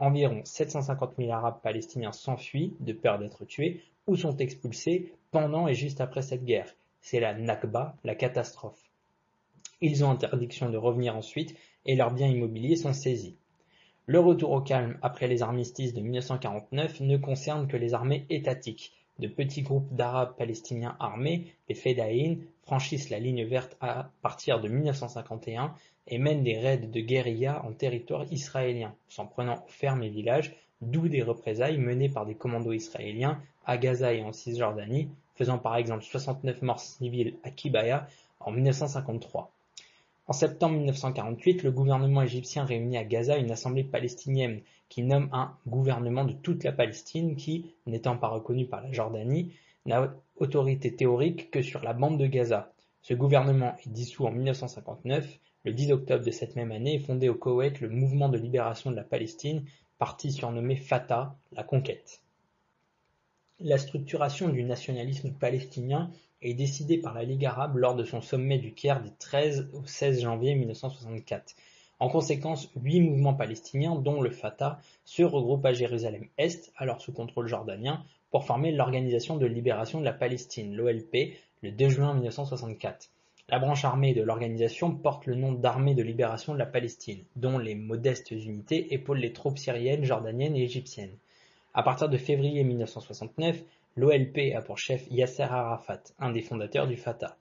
Environ 0.00 0.40
750 0.42 1.12
000 1.18 1.30
Arabes 1.30 1.60
palestiniens 1.62 2.10
s'enfuient 2.10 2.74
de 2.80 2.92
peur 2.92 3.20
d'être 3.20 3.44
tués 3.44 3.80
ou 4.08 4.16
sont 4.16 4.36
expulsés 4.38 5.12
pendant 5.30 5.68
et 5.68 5.74
juste 5.74 6.00
après 6.00 6.22
cette 6.22 6.44
guerre. 6.44 6.74
C'est 7.00 7.20
la 7.20 7.34
Nakba, 7.34 7.94
la 8.02 8.16
catastrophe. 8.16 8.82
Ils 9.80 10.04
ont 10.04 10.10
interdiction 10.10 10.68
de 10.68 10.78
revenir 10.78 11.14
ensuite 11.16 11.54
et 11.86 11.94
leurs 11.94 12.12
biens 12.12 12.26
immobiliers 12.26 12.74
sont 12.74 12.92
saisis. 12.92 13.36
Le 14.06 14.18
retour 14.18 14.50
au 14.50 14.60
calme 14.60 14.98
après 15.00 15.28
les 15.28 15.42
armistices 15.42 15.94
de 15.94 16.00
1949 16.00 17.00
ne 17.00 17.16
concerne 17.18 17.68
que 17.68 17.76
les 17.76 17.94
armées 17.94 18.26
étatiques. 18.30 18.92
De 19.20 19.28
petits 19.28 19.60
groupes 19.60 19.92
d'Arabes 19.94 20.34
palestiniens 20.38 20.96
armés, 20.98 21.52
les 21.68 21.74
Fedaïn, 21.74 22.38
franchissent 22.62 23.10
la 23.10 23.18
ligne 23.18 23.44
verte 23.44 23.76
à 23.82 24.10
partir 24.22 24.62
de 24.62 24.68
1951 24.68 25.74
et 26.06 26.16
mènent 26.16 26.42
des 26.42 26.58
raids 26.58 26.78
de 26.78 27.00
guérilla 27.00 27.62
en 27.66 27.72
territoire 27.72 28.24
israélien, 28.32 28.94
s'en 29.10 29.26
prenant 29.26 29.56
aux 29.56 29.68
fermes 29.68 30.02
et 30.02 30.08
villages, 30.08 30.56
d'où 30.80 31.06
des 31.06 31.22
représailles 31.22 31.76
menées 31.76 32.08
par 32.08 32.24
des 32.24 32.34
commandos 32.34 32.72
israéliens 32.72 33.42
à 33.66 33.76
Gaza 33.76 34.14
et 34.14 34.22
en 34.22 34.32
Cisjordanie, 34.32 35.10
faisant 35.34 35.58
par 35.58 35.76
exemple 35.76 36.02
69 36.02 36.62
morts 36.62 36.80
civiles 36.80 37.36
à 37.44 37.50
Kibaya 37.50 38.08
en 38.40 38.52
1953. 38.52 39.52
En 40.30 40.32
septembre 40.32 40.76
1948, 40.76 41.64
le 41.64 41.72
gouvernement 41.72 42.22
égyptien 42.22 42.64
réunit 42.64 42.96
à 42.96 43.02
Gaza 43.02 43.36
une 43.36 43.50
assemblée 43.50 43.82
palestinienne 43.82 44.60
qui 44.88 45.02
nomme 45.02 45.28
un 45.32 45.56
gouvernement 45.66 46.24
de 46.24 46.34
toute 46.34 46.62
la 46.62 46.70
Palestine 46.70 47.34
qui, 47.34 47.74
n'étant 47.86 48.16
pas 48.16 48.28
reconnu 48.28 48.64
par 48.64 48.80
la 48.80 48.92
Jordanie, 48.92 49.52
n'a 49.86 50.14
autorité 50.36 50.94
théorique 50.94 51.50
que 51.50 51.62
sur 51.62 51.82
la 51.82 51.94
bande 51.94 52.16
de 52.16 52.26
Gaza. 52.26 52.72
Ce 53.02 53.12
gouvernement 53.12 53.74
est 53.84 53.88
dissous 53.88 54.24
en 54.24 54.30
1959 54.30 55.40
le 55.64 55.72
10 55.72 55.90
octobre 55.90 56.24
de 56.24 56.30
cette 56.30 56.54
même 56.54 56.70
année 56.70 56.94
est 56.94 57.04
fondé 57.04 57.28
au 57.28 57.34
Koweït 57.34 57.80
le 57.80 57.88
Mouvement 57.88 58.28
de 58.28 58.38
libération 58.38 58.92
de 58.92 58.96
la 58.96 59.02
Palestine, 59.02 59.64
parti 59.98 60.30
surnommé 60.30 60.76
Fatah, 60.76 61.34
la 61.50 61.64
conquête. 61.64 62.22
La 63.58 63.78
structuration 63.78 64.48
du 64.48 64.62
nationalisme 64.62 65.32
palestinien 65.32 66.08
est 66.42 66.54
décidée 66.54 66.98
par 66.98 67.14
la 67.14 67.24
Ligue 67.24 67.44
arabe 67.44 67.76
lors 67.76 67.94
de 67.94 68.04
son 68.04 68.20
sommet 68.20 68.58
du 68.58 68.72
Caire 68.72 69.02
du 69.02 69.10
13 69.18 69.70
au 69.72 69.84
16 69.84 70.22
janvier 70.22 70.54
1964. 70.54 71.54
En 71.98 72.08
conséquence, 72.08 72.70
huit 72.82 73.00
mouvements 73.00 73.34
palestiniens, 73.34 73.94
dont 73.94 74.22
le 74.22 74.30
Fatah, 74.30 74.78
se 75.04 75.22
regroupent 75.22 75.66
à 75.66 75.74
Jérusalem-Est, 75.74 76.72
alors 76.76 77.00
sous 77.00 77.12
contrôle 77.12 77.46
jordanien, 77.46 78.02
pour 78.30 78.44
former 78.44 78.72
l'Organisation 78.72 79.36
de 79.36 79.46
libération 79.46 80.00
de 80.00 80.04
la 80.04 80.14
Palestine, 80.14 80.74
l'OLP, 80.74 81.36
le 81.62 81.72
2 81.72 81.88
juin 81.90 82.14
1964. 82.14 83.10
La 83.50 83.58
branche 83.58 83.84
armée 83.84 84.14
de 84.14 84.22
l'organisation 84.22 84.94
porte 84.94 85.26
le 85.26 85.34
nom 85.34 85.52
d'Armée 85.52 85.94
de 85.94 86.04
libération 86.04 86.54
de 86.54 86.58
la 86.58 86.66
Palestine, 86.66 87.24
dont 87.34 87.58
les 87.58 87.74
modestes 87.74 88.30
unités 88.30 88.94
épaulent 88.94 89.18
les 89.18 89.32
troupes 89.32 89.58
syriennes, 89.58 90.04
jordaniennes 90.04 90.54
et 90.54 90.62
égyptiennes. 90.62 91.18
À 91.74 91.82
partir 91.82 92.08
de 92.08 92.16
février 92.16 92.62
1969, 92.62 93.62
l'OLP 93.96 94.54
a 94.54 94.62
pour 94.62 94.78
chef 94.78 95.06
Yasser 95.10 95.42
Arafat, 95.42 96.02
un 96.18 96.30
des 96.30 96.42
fondateurs 96.42 96.86
du 96.86 96.96
Fatah. 96.96 97.36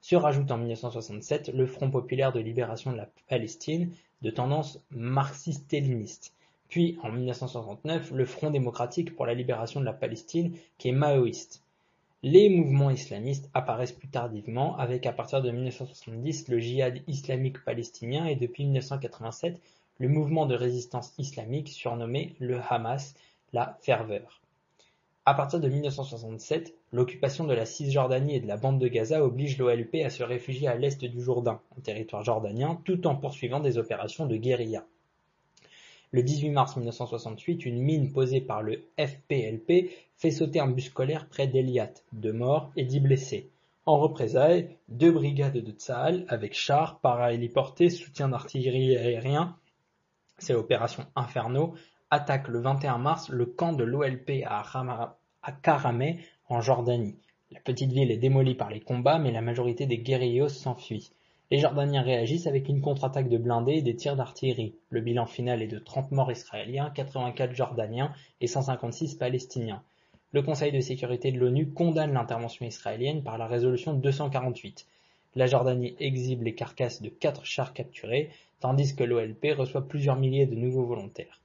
Se 0.00 0.16
rajoute 0.16 0.50
en 0.50 0.58
1967 0.58 1.48
le 1.48 1.66
Front 1.66 1.90
populaire 1.90 2.32
de 2.32 2.40
libération 2.40 2.92
de 2.92 2.96
la 2.96 3.08
Palestine, 3.28 3.90
de 4.22 4.30
tendance 4.30 4.80
marxiste-léniniste. 4.90 6.34
Puis, 6.68 6.98
en 7.02 7.10
1969, 7.10 8.10
le 8.10 8.24
Front 8.26 8.50
démocratique 8.50 9.16
pour 9.16 9.26
la 9.26 9.34
libération 9.34 9.80
de 9.80 9.84
la 9.86 9.92
Palestine, 9.92 10.54
qui 10.76 10.88
est 10.88 10.92
maoïste. 10.92 11.62
Les 12.22 12.48
mouvements 12.48 12.90
islamistes 12.90 13.50
apparaissent 13.54 13.92
plus 13.92 14.08
tardivement, 14.08 14.76
avec 14.76 15.06
à 15.06 15.12
partir 15.12 15.42
de 15.42 15.50
1970 15.50 16.48
le 16.48 16.58
djihad 16.58 17.02
islamique 17.06 17.62
palestinien 17.64 18.26
et 18.26 18.36
depuis 18.36 18.64
1987 18.64 19.60
le 19.98 20.08
mouvement 20.08 20.46
de 20.46 20.54
résistance 20.54 21.14
islamique 21.18 21.68
surnommé 21.68 22.34
le 22.40 22.60
Hamas, 22.68 23.14
la 23.52 23.78
Ferveur. 23.82 24.43
À 25.26 25.32
partir 25.32 25.58
de 25.58 25.68
1967, 25.70 26.74
l'occupation 26.92 27.44
de 27.44 27.54
la 27.54 27.64
Cisjordanie 27.64 28.36
et 28.36 28.40
de 28.40 28.46
la 28.46 28.58
bande 28.58 28.78
de 28.78 28.88
Gaza 28.88 29.24
oblige 29.24 29.56
l'OLP 29.56 30.04
à 30.04 30.10
se 30.10 30.22
réfugier 30.22 30.68
à 30.68 30.74
l'est 30.74 31.02
du 31.02 31.22
Jourdain, 31.22 31.62
en 31.74 31.80
territoire 31.80 32.22
jordanien, 32.22 32.78
tout 32.84 33.06
en 33.06 33.16
poursuivant 33.16 33.60
des 33.60 33.78
opérations 33.78 34.26
de 34.26 34.36
guérilla. 34.36 34.84
Le 36.12 36.22
18 36.22 36.50
mars 36.50 36.76
1968, 36.76 37.64
une 37.64 37.80
mine 37.80 38.12
posée 38.12 38.42
par 38.42 38.62
le 38.62 38.84
FPLP 38.98 39.90
fait 40.18 40.30
sauter 40.30 40.60
un 40.60 40.68
bus 40.68 40.86
scolaire 40.86 41.26
près 41.26 41.46
d'Eliat, 41.46 41.94
deux 42.12 42.34
morts 42.34 42.70
et 42.76 42.84
dix 42.84 43.00
blessés. 43.00 43.48
En 43.86 43.98
représailles, 43.98 44.76
deux 44.88 45.10
brigades 45.10 45.56
de 45.56 45.72
Tsahal, 45.72 46.26
avec 46.28 46.52
chars, 46.52 47.00
parahéliportés, 47.00 47.88
soutien 47.88 48.28
d'artillerie 48.28 48.94
aérien, 48.94 49.56
c'est 50.38 50.52
l'opération 50.52 51.06
Inferno, 51.16 51.74
attaquent 52.14 52.48
le 52.48 52.60
21 52.60 52.98
mars 52.98 53.28
le 53.28 53.44
camp 53.44 53.72
de 53.72 53.82
l'OLP 53.82 54.44
à, 54.46 54.62
à 55.42 55.52
Karameh, 55.52 56.20
en 56.48 56.60
Jordanie. 56.60 57.16
La 57.50 57.58
petite 57.58 57.90
ville 57.90 58.12
est 58.12 58.18
démolie 58.18 58.54
par 58.54 58.70
les 58.70 58.80
combats, 58.80 59.18
mais 59.18 59.32
la 59.32 59.40
majorité 59.40 59.86
des 59.86 59.98
guerrillos 59.98 60.48
s'enfuient. 60.48 61.10
Les 61.50 61.58
Jordaniens 61.58 62.02
réagissent 62.02 62.46
avec 62.46 62.68
une 62.68 62.80
contre-attaque 62.80 63.28
de 63.28 63.36
blindés 63.36 63.78
et 63.78 63.82
des 63.82 63.96
tirs 63.96 64.14
d'artillerie. 64.14 64.76
Le 64.90 65.00
bilan 65.00 65.26
final 65.26 65.60
est 65.60 65.66
de 65.66 65.78
30 65.78 66.12
morts 66.12 66.30
israéliens, 66.30 66.90
84 66.94 67.52
Jordaniens 67.52 68.12
et 68.40 68.46
156 68.46 69.16
Palestiniens. 69.16 69.82
Le 70.32 70.42
Conseil 70.42 70.70
de 70.70 70.80
sécurité 70.80 71.32
de 71.32 71.38
l'ONU 71.40 71.70
condamne 71.70 72.12
l'intervention 72.12 72.64
israélienne 72.64 73.24
par 73.24 73.38
la 73.38 73.48
résolution 73.48 73.92
248. 73.92 74.86
La 75.34 75.46
Jordanie 75.46 75.96
exhibe 75.98 76.42
les 76.42 76.54
carcasses 76.54 77.02
de 77.02 77.08
quatre 77.08 77.44
chars 77.44 77.72
capturés, 77.72 78.30
tandis 78.60 78.94
que 78.94 79.02
l'OLP 79.02 79.52
reçoit 79.56 79.88
plusieurs 79.88 80.16
milliers 80.16 80.46
de 80.46 80.54
nouveaux 80.54 80.86
volontaires. 80.86 81.40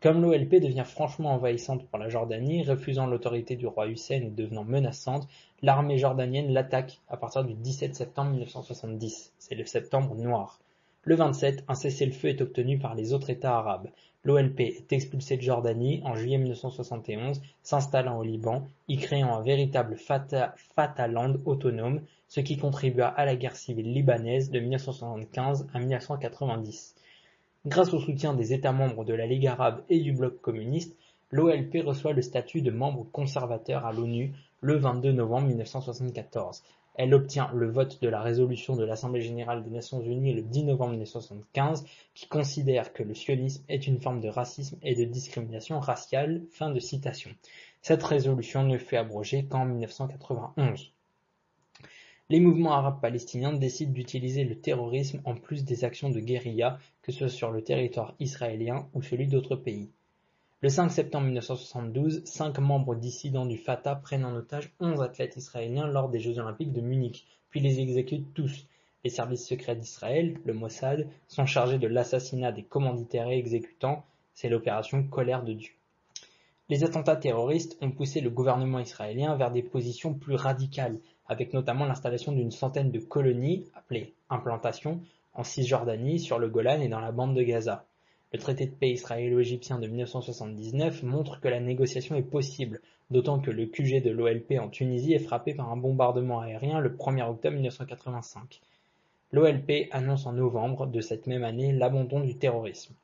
Comme 0.00 0.22
l'OLP 0.22 0.60
devient 0.60 0.84
franchement 0.86 1.32
envahissante 1.32 1.84
pour 1.88 1.98
la 1.98 2.08
Jordanie, 2.08 2.62
refusant 2.62 3.08
l'autorité 3.08 3.56
du 3.56 3.66
roi 3.66 3.88
Hussein 3.88 4.22
et 4.22 4.30
devenant 4.30 4.62
menaçante, 4.62 5.26
l'armée 5.60 5.98
jordanienne 5.98 6.52
l'attaque 6.52 7.00
à 7.08 7.16
partir 7.16 7.42
du 7.42 7.54
17 7.54 7.96
septembre 7.96 8.30
1970. 8.30 9.32
C'est 9.40 9.56
le 9.56 9.66
septembre 9.66 10.14
noir. 10.14 10.60
Le 11.02 11.16
27, 11.16 11.64
un 11.66 11.74
cessez-le-feu 11.74 12.28
est 12.28 12.40
obtenu 12.40 12.78
par 12.78 12.94
les 12.94 13.12
autres 13.12 13.30
États 13.30 13.56
arabes. 13.56 13.88
L'OLP 14.22 14.60
est 14.60 14.92
expulsée 14.92 15.36
de 15.36 15.42
Jordanie 15.42 16.00
en 16.04 16.14
juillet 16.14 16.38
1971, 16.38 17.40
s'installant 17.64 18.18
au 18.18 18.22
Liban, 18.22 18.68
y 18.86 18.98
créant 18.98 19.34
un 19.34 19.42
véritable 19.42 19.96
Fataland 19.96 21.34
autonome, 21.44 22.02
ce 22.28 22.38
qui 22.38 22.56
contribua 22.56 23.08
à 23.08 23.24
la 23.24 23.34
guerre 23.34 23.56
civile 23.56 23.92
libanaise 23.92 24.50
de 24.50 24.60
1975 24.60 25.66
à 25.74 25.80
1990. 25.80 26.94
Grâce 27.66 27.92
au 27.92 27.98
soutien 27.98 28.34
des 28.34 28.52
États 28.52 28.72
membres 28.72 29.04
de 29.04 29.14
la 29.14 29.26
Ligue 29.26 29.48
arabe 29.48 29.82
et 29.88 29.98
du 29.98 30.12
bloc 30.12 30.40
communiste, 30.40 30.96
l'OLP 31.32 31.82
reçoit 31.84 32.12
le 32.12 32.22
statut 32.22 32.62
de 32.62 32.70
membre 32.70 33.04
conservateur 33.10 33.84
à 33.84 33.92
l'ONU 33.92 34.32
le 34.60 34.76
22 34.76 35.10
novembre 35.10 35.48
1974. 35.48 36.62
Elle 36.94 37.14
obtient 37.14 37.50
le 37.52 37.68
vote 37.68 38.00
de 38.00 38.08
la 38.08 38.20
résolution 38.20 38.76
de 38.76 38.84
l'Assemblée 38.84 39.22
générale 39.22 39.64
des 39.64 39.70
Nations 39.70 40.00
unies 40.00 40.34
le 40.34 40.42
10 40.42 40.64
novembre 40.64 40.92
1975 40.92 41.84
qui 42.14 42.28
considère 42.28 42.92
que 42.92 43.02
le 43.02 43.14
sionisme 43.14 43.64
est 43.68 43.86
une 43.86 44.00
forme 44.00 44.20
de 44.20 44.28
racisme 44.28 44.78
et 44.82 44.94
de 44.94 45.04
discrimination 45.04 45.80
raciale. 45.80 46.42
Cette 47.82 48.02
résolution 48.02 48.62
ne 48.64 48.78
fut 48.78 48.96
abrogée 48.96 49.46
qu'en 49.46 49.64
1991. 49.64 50.92
Les 52.30 52.40
mouvements 52.40 52.74
arabes 52.74 53.00
palestiniens 53.00 53.54
décident 53.54 53.92
d'utiliser 53.92 54.44
le 54.44 54.60
terrorisme 54.60 55.22
en 55.24 55.34
plus 55.34 55.64
des 55.64 55.84
actions 55.84 56.10
de 56.10 56.20
guérilla, 56.20 56.78
que 57.00 57.10
ce 57.10 57.20
soit 57.20 57.28
sur 57.30 57.50
le 57.50 57.62
territoire 57.62 58.14
israélien 58.20 58.86
ou 58.92 59.00
celui 59.00 59.28
d'autres 59.28 59.56
pays. 59.56 59.88
Le 60.60 60.68
5 60.68 60.90
septembre 60.90 61.24
1972, 61.24 62.26
cinq 62.26 62.58
membres 62.58 62.96
dissidents 62.96 63.46
du 63.46 63.56
Fatah 63.56 63.94
prennent 63.94 64.26
en 64.26 64.34
otage 64.34 64.70
onze 64.78 65.00
athlètes 65.00 65.38
israéliens 65.38 65.86
lors 65.86 66.10
des 66.10 66.20
Jeux 66.20 66.38
olympiques 66.38 66.74
de 66.74 66.82
Munich, 66.82 67.26
puis 67.48 67.60
les 67.60 67.80
exécutent 67.80 68.34
tous. 68.34 68.66
Les 69.04 69.10
services 69.10 69.46
secrets 69.46 69.76
d'Israël, 69.76 70.36
le 70.44 70.52
Mossad, 70.52 71.08
sont 71.28 71.46
chargés 71.46 71.78
de 71.78 71.86
l'assassinat 71.86 72.52
des 72.52 72.64
commanditaires 72.64 73.30
et 73.30 73.38
exécutants, 73.38 74.04
c'est 74.34 74.50
l'opération 74.50 75.02
Colère 75.02 75.44
de 75.44 75.54
Dieu. 75.54 75.72
Les 76.68 76.84
attentats 76.84 77.16
terroristes 77.16 77.78
ont 77.80 77.90
poussé 77.90 78.20
le 78.20 78.28
gouvernement 78.28 78.80
israélien 78.80 79.34
vers 79.36 79.50
des 79.50 79.62
positions 79.62 80.12
plus 80.12 80.34
radicales, 80.34 80.98
avec 81.28 81.52
notamment 81.52 81.84
l'installation 81.84 82.32
d'une 82.32 82.50
centaine 82.50 82.90
de 82.90 82.98
colonies, 82.98 83.66
appelées 83.74 84.14
implantations, 84.30 85.00
en 85.34 85.44
Cisjordanie, 85.44 86.18
sur 86.18 86.38
le 86.38 86.48
Golan 86.48 86.80
et 86.80 86.88
dans 86.88 87.00
la 87.00 87.12
bande 87.12 87.36
de 87.36 87.42
Gaza. 87.42 87.84
Le 88.32 88.38
traité 88.38 88.66
de 88.66 88.72
paix 88.72 88.90
israélo-égyptien 88.90 89.78
de 89.78 89.86
1979 89.86 91.02
montre 91.02 91.40
que 91.40 91.48
la 91.48 91.60
négociation 91.60 92.16
est 92.16 92.22
possible, 92.22 92.80
d'autant 93.10 93.38
que 93.38 93.50
le 93.50 93.66
QG 93.66 94.02
de 94.02 94.10
l'OLP 94.10 94.58
en 94.60 94.68
Tunisie 94.68 95.14
est 95.14 95.18
frappé 95.18 95.54
par 95.54 95.70
un 95.70 95.76
bombardement 95.76 96.40
aérien 96.40 96.80
le 96.80 96.90
1er 96.90 97.28
octobre 97.28 97.54
1985. 97.54 98.60
L'OLP 99.32 99.88
annonce 99.92 100.26
en 100.26 100.32
novembre 100.32 100.86
de 100.86 101.00
cette 101.00 101.26
même 101.26 101.44
année 101.44 101.72
l'abandon 101.72 102.20
du 102.20 102.36
terrorisme. 102.36 102.94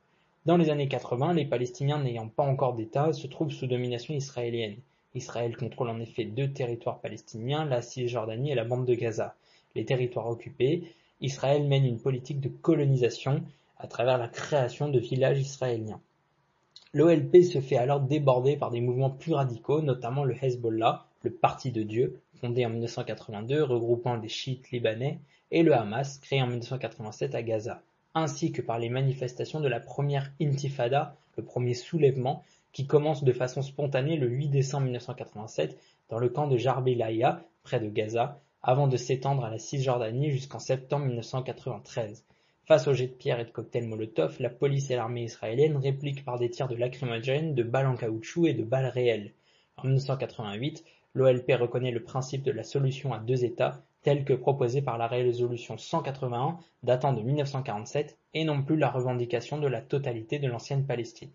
Dans 0.45 0.57
les 0.57 0.69
années 0.69 0.87
80, 0.87 1.33
les 1.33 1.45
Palestiniens 1.45 2.03
n'ayant 2.03 2.27
pas 2.27 2.43
encore 2.43 2.75
d'État 2.75 3.13
se 3.13 3.25
trouvent 3.25 3.51
sous 3.51 3.65
domination 3.65 4.13
israélienne. 4.13 4.77
Israël 5.15 5.57
contrôle 5.57 5.89
en 5.89 5.99
effet 5.99 6.25
deux 6.25 6.51
territoires 6.51 6.99
palestiniens, 6.99 7.65
la 7.65 7.81
Cisjordanie 7.81 8.51
et 8.51 8.55
la 8.55 8.65
bande 8.65 8.85
de 8.85 8.93
Gaza. 8.93 9.35
Les 9.73 9.85
territoires 9.85 10.27
occupés, 10.27 10.83
Israël 11.21 11.63
mène 11.63 11.85
une 11.85 11.99
politique 11.99 12.41
de 12.41 12.49
colonisation 12.49 13.43
à 13.77 13.87
travers 13.87 14.17
la 14.17 14.27
création 14.27 14.89
de 14.89 14.99
villages 14.99 15.39
israéliens. 15.39 16.01
L'OLP 16.93 17.43
se 17.43 17.59
fait 17.59 17.77
alors 17.77 17.99
déborder 17.99 18.55
par 18.55 18.71
des 18.71 18.79
mouvements 18.79 19.09
plus 19.09 19.33
radicaux, 19.33 19.81
notamment 19.81 20.23
le 20.23 20.35
Hezbollah, 20.41 21.05
le 21.23 21.31
Parti 21.31 21.71
de 21.71 21.83
Dieu, 21.83 22.21
fondé 22.35 22.65
en 22.65 22.69
1982, 22.69 23.63
regroupant 23.63 24.17
des 24.17 24.29
chiites 24.29 24.71
libanais, 24.71 25.19
et 25.51 25.63
le 25.63 25.73
Hamas, 25.73 26.19
créé 26.19 26.41
en 26.41 26.47
1987 26.47 27.35
à 27.35 27.43
Gaza, 27.43 27.81
ainsi 28.13 28.51
que 28.51 28.61
par 28.61 28.79
les 28.79 28.89
manifestations 28.89 29.59
de 29.59 29.67
la 29.67 29.79
première 29.79 30.31
Intifada, 30.41 31.15
le 31.37 31.43
premier 31.43 31.73
soulèvement, 31.73 32.43
qui 32.75 32.87
commence 32.87 33.23
de 33.23 33.31
façon 33.31 33.61
spontanée 33.61 34.17
le 34.17 34.27
8 34.27 34.49
décembre 34.49 34.83
1987 34.83 35.79
dans 36.09 36.19
le 36.19 36.27
camp 36.27 36.49
de 36.49 36.57
Jarbilaya, 36.57 37.41
près 37.63 37.79
de 37.79 37.87
Gaza, 37.87 38.41
avant 38.61 38.89
de 38.89 38.97
s'étendre 38.97 39.45
à 39.45 39.49
la 39.49 39.59
Cisjordanie 39.59 40.29
jusqu'en 40.29 40.59
septembre 40.59 41.05
1993. 41.05 42.25
Face 42.65 42.87
aux 42.89 42.93
jets 42.93 43.07
de 43.07 43.13
pierre 43.13 43.39
et 43.39 43.45
de 43.45 43.49
cocktails 43.49 43.87
Molotov, 43.87 44.35
la 44.41 44.49
police 44.49 44.91
et 44.91 44.97
l'armée 44.97 45.23
israélienne 45.23 45.77
répliquent 45.77 46.25
par 46.25 46.37
des 46.37 46.49
tirs 46.49 46.67
de 46.67 46.75
lacrymogènes, 46.75 47.55
de 47.55 47.63
balles 47.63 47.87
en 47.87 47.95
caoutchouc 47.95 48.47
et 48.47 48.53
de 48.53 48.65
balles 48.65 48.87
réelles. 48.87 49.31
En 49.77 49.83
1988, 49.85 50.83
l'OLP 51.13 51.53
reconnaît 51.53 51.91
le 51.91 52.03
principe 52.03 52.43
de 52.43 52.51
la 52.51 52.63
solution 52.63 53.13
à 53.13 53.19
deux 53.19 53.45
États, 53.45 53.85
tel 54.01 54.25
que 54.25 54.33
proposé 54.33 54.81
par 54.81 54.97
la 54.97 55.07
résolution 55.07 55.77
181 55.77 56.57
datant 56.83 57.13
de 57.13 57.21
1947, 57.21 58.17
et 58.33 58.43
non 58.43 58.61
plus 58.63 58.75
la 58.75 58.89
revendication 58.89 59.59
de 59.59 59.67
la 59.67 59.81
totalité 59.81 60.39
de 60.39 60.49
l'ancienne 60.49 60.85
Palestine. 60.85 61.31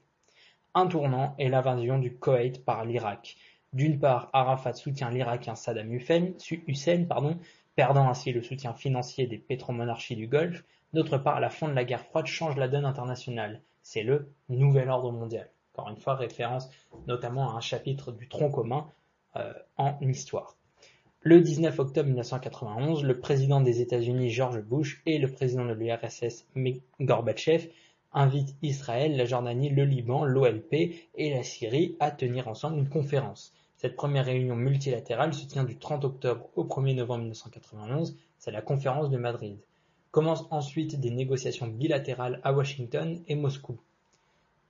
Un 0.75 0.87
tournant 0.87 1.35
est 1.39 1.49
l'invasion 1.49 1.99
du 1.99 2.17
Koweït 2.17 2.65
par 2.65 2.85
l'Irak. 2.85 3.37
D'une 3.73 3.99
part, 3.99 4.31
Arafat 4.33 4.75
soutient 4.75 5.11
l'Irakien 5.11 5.57
Saddam 5.57 5.93
Hussein, 5.93 6.35
perdant 7.75 8.09
ainsi 8.09 8.33
le 8.33 8.41
soutien 8.41 8.73
financier 8.73 9.27
des 9.27 9.39
pétromonarchies 9.39 10.15
du 10.15 10.29
Golfe. 10.29 10.65
D'autre 10.93 11.19
part, 11.19 11.41
la 11.41 11.51
fin 11.51 11.67
de 11.67 11.73
la 11.73 11.85
guerre 11.85 12.05
froide 12.05 12.27
change 12.27 12.57
la 12.57 12.69
donne 12.69 12.85
internationale. 12.85 13.63
C'est 13.83 14.05
le 14.05 14.33
nouvel 14.49 14.91
ordre 14.91 15.11
mondial. 15.11 15.51
Encore 15.75 15.91
une 15.91 15.97
fois, 15.97 16.15
référence 16.15 16.69
notamment 17.09 17.51
à 17.51 17.57
un 17.57 17.61
chapitre 17.61 18.13
du 18.13 18.29
tronc 18.29 18.51
commun 18.51 18.87
euh, 19.35 19.53
en 19.77 19.99
histoire. 20.01 20.57
Le 21.23 21.41
19 21.41 21.79
octobre 21.81 22.07
1991, 22.07 23.03
le 23.03 23.19
président 23.19 23.61
des 23.61 23.81
États-Unis 23.81 24.31
George 24.31 24.61
Bush 24.61 25.03
et 25.05 25.19
le 25.19 25.29
président 25.29 25.65
de 25.67 25.73
l'URSS 25.73 26.47
Gorbatchev 27.01 27.71
invite 28.13 28.57
Israël, 28.63 29.17
la 29.17 29.25
Jordanie, 29.25 29.71
le 29.71 29.85
Liban, 29.85 30.25
l'OLP 30.25 30.73
et 31.15 31.35
la 31.35 31.43
Syrie 31.43 31.97
à 32.01 32.11
tenir 32.11 32.49
ensemble 32.49 32.79
une 32.79 32.89
conférence. 32.89 33.53
Cette 33.77 33.97
première 33.97 34.27
réunion 34.27 34.57
multilatérale 34.57 35.33
se 35.33 35.47
tient 35.47 35.65
du 35.65 35.79
30 35.79 36.05
octobre 36.05 36.49
au 36.57 36.65
1er 36.65 36.95
novembre 36.95 37.23
1991, 37.23 38.17
c'est 38.39 38.51
la 38.51 38.63
conférence 38.63 39.11
de 39.11 39.17
Madrid. 39.17 39.57
Commencent 40.11 40.49
ensuite 40.51 40.99
des 40.99 41.11
négociations 41.11 41.69
bilatérales 41.69 42.41
à 42.43 42.53
Washington 42.53 43.23
et 43.29 43.37
Moscou. 43.37 43.79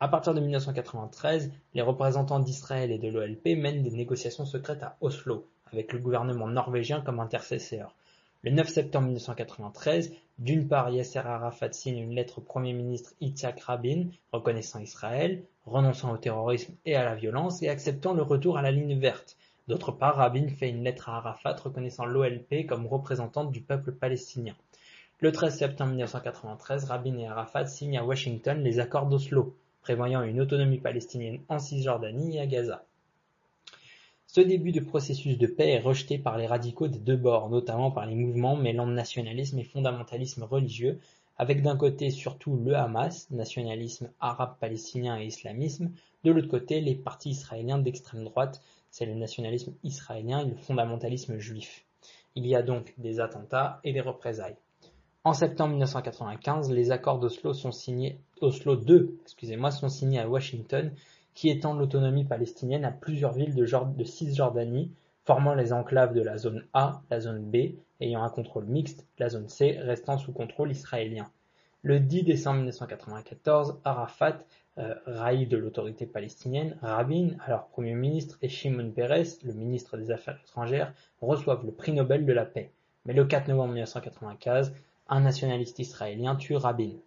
À 0.00 0.08
partir 0.08 0.32
de 0.32 0.40
1993, 0.40 1.50
les 1.74 1.82
représentants 1.82 2.40
d'Israël 2.40 2.90
et 2.90 2.98
de 2.98 3.08
l'OLP 3.08 3.56
mènent 3.56 3.82
des 3.82 3.90
négociations 3.90 4.46
secrètes 4.46 4.82
à 4.82 4.96
Oslo, 5.00 5.46
avec 5.72 5.92
le 5.92 5.98
gouvernement 5.98 6.48
norvégien 6.48 7.00
comme 7.00 7.20
intercesseur. 7.20 7.94
Le 8.42 8.52
9 8.52 8.68
septembre 8.70 9.08
1993, 9.08 10.14
d'une 10.38 10.66
part 10.66 10.88
Yasser 10.88 11.18
Arafat 11.18 11.72
signe 11.72 11.98
une 11.98 12.14
lettre 12.14 12.38
au 12.38 12.40
Premier 12.40 12.72
ministre 12.72 13.12
Yitzhak 13.20 13.60
Rabin 13.60 14.06
reconnaissant 14.32 14.78
Israël, 14.78 15.42
renonçant 15.66 16.10
au 16.10 16.16
terrorisme 16.16 16.72
et 16.86 16.96
à 16.96 17.04
la 17.04 17.14
violence 17.14 17.62
et 17.62 17.68
acceptant 17.68 18.14
le 18.14 18.22
retour 18.22 18.56
à 18.56 18.62
la 18.62 18.70
ligne 18.70 18.98
verte. 18.98 19.36
D'autre 19.68 19.92
part, 19.92 20.16
Rabin 20.16 20.48
fait 20.48 20.70
une 20.70 20.84
lettre 20.84 21.10
à 21.10 21.18
Arafat 21.18 21.56
reconnaissant 21.62 22.06
l'OLP 22.06 22.64
comme 22.66 22.86
représentante 22.86 23.52
du 23.52 23.60
peuple 23.60 23.92
palestinien. 23.92 24.56
Le 25.18 25.32
13 25.32 25.58
septembre 25.58 25.90
1993, 25.90 26.84
Rabin 26.84 27.18
et 27.18 27.26
Arafat 27.26 27.66
signent 27.66 27.98
à 27.98 28.04
Washington 28.04 28.62
les 28.62 28.80
accords 28.80 29.04
d'Oslo, 29.04 29.54
prévoyant 29.82 30.22
une 30.22 30.40
autonomie 30.40 30.80
palestinienne 30.80 31.40
en 31.50 31.58
Cisjordanie 31.58 32.38
et 32.38 32.40
à 32.40 32.46
Gaza. 32.46 32.86
Ce 34.32 34.40
début 34.40 34.70
de 34.70 34.78
processus 34.78 35.36
de 35.38 35.48
paix 35.48 35.70
est 35.70 35.80
rejeté 35.80 36.16
par 36.16 36.38
les 36.38 36.46
radicaux 36.46 36.86
des 36.86 37.00
deux 37.00 37.16
bords, 37.16 37.50
notamment 37.50 37.90
par 37.90 38.06
les 38.06 38.14
mouvements 38.14 38.54
mêlant 38.54 38.86
nationalisme 38.86 39.58
et 39.58 39.64
fondamentalisme 39.64 40.44
religieux, 40.44 41.00
avec 41.36 41.62
d'un 41.62 41.76
côté 41.76 42.10
surtout 42.10 42.54
le 42.54 42.76
Hamas, 42.76 43.28
nationalisme 43.32 44.12
arabe 44.20 44.54
palestinien 44.60 45.18
et 45.18 45.26
islamisme, 45.26 45.90
de 46.22 46.30
l'autre 46.30 46.46
côté 46.46 46.80
les 46.80 46.94
partis 46.94 47.30
israéliens 47.30 47.78
d'extrême 47.78 48.22
droite, 48.22 48.62
c'est 48.92 49.04
le 49.04 49.16
nationalisme 49.16 49.74
israélien 49.82 50.46
et 50.46 50.50
le 50.50 50.54
fondamentalisme 50.54 51.36
juif. 51.38 51.84
Il 52.36 52.46
y 52.46 52.54
a 52.54 52.62
donc 52.62 52.94
des 52.98 53.18
attentats 53.18 53.80
et 53.82 53.92
des 53.92 54.00
représailles. 54.00 54.54
En 55.24 55.32
septembre 55.32 55.70
1995, 55.70 56.70
les 56.70 56.92
accords 56.92 57.18
d'Oslo 57.18 57.52
sont 57.52 57.72
signés, 57.72 58.20
Oslo 58.40 58.76
2, 58.76 59.18
excusez-moi, 59.24 59.72
sont 59.72 59.88
signés 59.88 60.20
à 60.20 60.28
Washington 60.28 60.92
qui 61.40 61.48
étend 61.48 61.72
l'autonomie 61.72 62.26
palestinienne 62.26 62.84
à 62.84 62.90
plusieurs 62.90 63.32
villes 63.32 63.54
de 63.54 64.04
Cisjordanie, 64.04 64.92
formant 65.24 65.54
les 65.54 65.72
enclaves 65.72 66.12
de 66.12 66.20
la 66.20 66.36
zone 66.36 66.66
A, 66.74 67.00
la 67.08 67.18
zone 67.18 67.50
B, 67.50 67.76
ayant 67.98 68.22
un 68.22 68.28
contrôle 68.28 68.66
mixte, 68.66 69.06
la 69.18 69.30
zone 69.30 69.48
C 69.48 69.78
restant 69.80 70.18
sous 70.18 70.34
contrôle 70.34 70.70
israélien. 70.70 71.30
Le 71.80 71.98
10 71.98 72.24
décembre 72.24 72.58
1994, 72.58 73.80
Arafat, 73.84 74.36
euh, 74.76 74.94
de 75.06 75.56
l'autorité 75.56 76.04
palestinienne, 76.04 76.76
Rabin, 76.82 77.30
alors 77.46 77.68
Premier 77.68 77.94
ministre, 77.94 78.36
et 78.42 78.50
Shimon 78.50 78.90
Peres, 78.90 79.38
le 79.42 79.54
ministre 79.54 79.96
des 79.96 80.10
Affaires 80.10 80.38
étrangères, 80.44 80.92
reçoivent 81.22 81.64
le 81.64 81.72
prix 81.72 81.92
Nobel 81.92 82.26
de 82.26 82.34
la 82.34 82.44
paix. 82.44 82.70
Mais 83.06 83.14
le 83.14 83.24
4 83.24 83.48
novembre 83.48 83.72
1995, 83.72 84.74
un 85.08 85.20
nationaliste 85.20 85.78
israélien 85.78 86.36
tue 86.36 86.56
Rabin. 86.56 86.98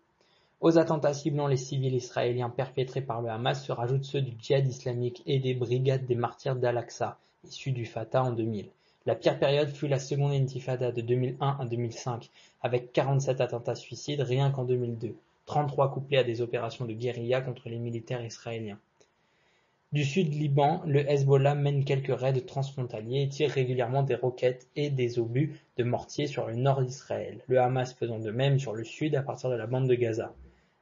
Aux 0.64 0.78
attentats 0.78 1.14
ciblant 1.14 1.48
les 1.48 1.58
civils 1.58 1.94
israéliens 1.94 2.50
perpétrés 2.50 3.02
par 3.02 3.22
le 3.22 3.28
Hamas 3.28 3.66
se 3.66 3.74
rajoutent 3.74 4.06
ceux 4.06 4.22
du 4.22 4.32
djihad 4.40 4.66
islamique 4.66 5.22
et 5.26 5.40
des 5.40 5.54
brigades 5.54 6.06
des 6.06 6.16
martyrs 6.16 6.56
d'Al-Aqsa, 6.56 7.18
issus 7.44 7.74
du 7.74 7.86
Fatah 7.86 8.24
en 8.24 8.32
2000. 8.32 8.70
La 9.06 9.16
pire 9.16 9.38
période 9.38 9.68
fut 9.68 9.90
la 9.90 10.00
seconde 10.00 10.32
intifada 10.32 10.94
de 10.94 11.02
2001 11.02 11.58
à 11.60 11.66
2005, 11.66 12.30
avec 12.62 12.94
47 12.94 13.42
attentats 13.42 13.76
suicides 13.76 14.22
rien 14.22 14.52
qu'en 14.52 14.64
2002, 14.64 15.14
33 15.48 15.92
couplés 15.92 16.20
à 16.20 16.24
des 16.24 16.40
opérations 16.40 16.86
de 16.86 16.94
guérilla 16.94 17.42
contre 17.42 17.68
les 17.68 17.78
militaires 17.78 18.24
israéliens. 18.24 18.80
Du 19.92 20.06
sud 20.06 20.34
Liban, 20.34 20.82
le 20.86 21.02
Hezbollah 21.12 21.56
mène 21.56 21.84
quelques 21.84 22.18
raids 22.18 22.40
transfrontaliers 22.40 23.24
et 23.24 23.28
tire 23.28 23.52
régulièrement 23.52 24.04
des 24.04 24.16
roquettes 24.16 24.70
et 24.78 24.90
des 24.90 25.20
obus 25.20 25.60
de 25.76 25.84
mortier 25.84 26.26
sur 26.28 26.48
le 26.48 26.56
nord 26.56 26.82
d'Israël, 26.82 27.42
le 27.50 27.60
Hamas 27.60 27.94
faisant 27.94 28.20
de 28.20 28.32
même 28.32 28.60
sur 28.60 28.72
le 28.72 28.86
sud 28.86 29.14
à 29.18 29.24
partir 29.24 29.50
de 29.50 29.56
la 29.56 29.68
bande 29.68 29.90
de 29.90 29.96
Gaza. 29.96 30.34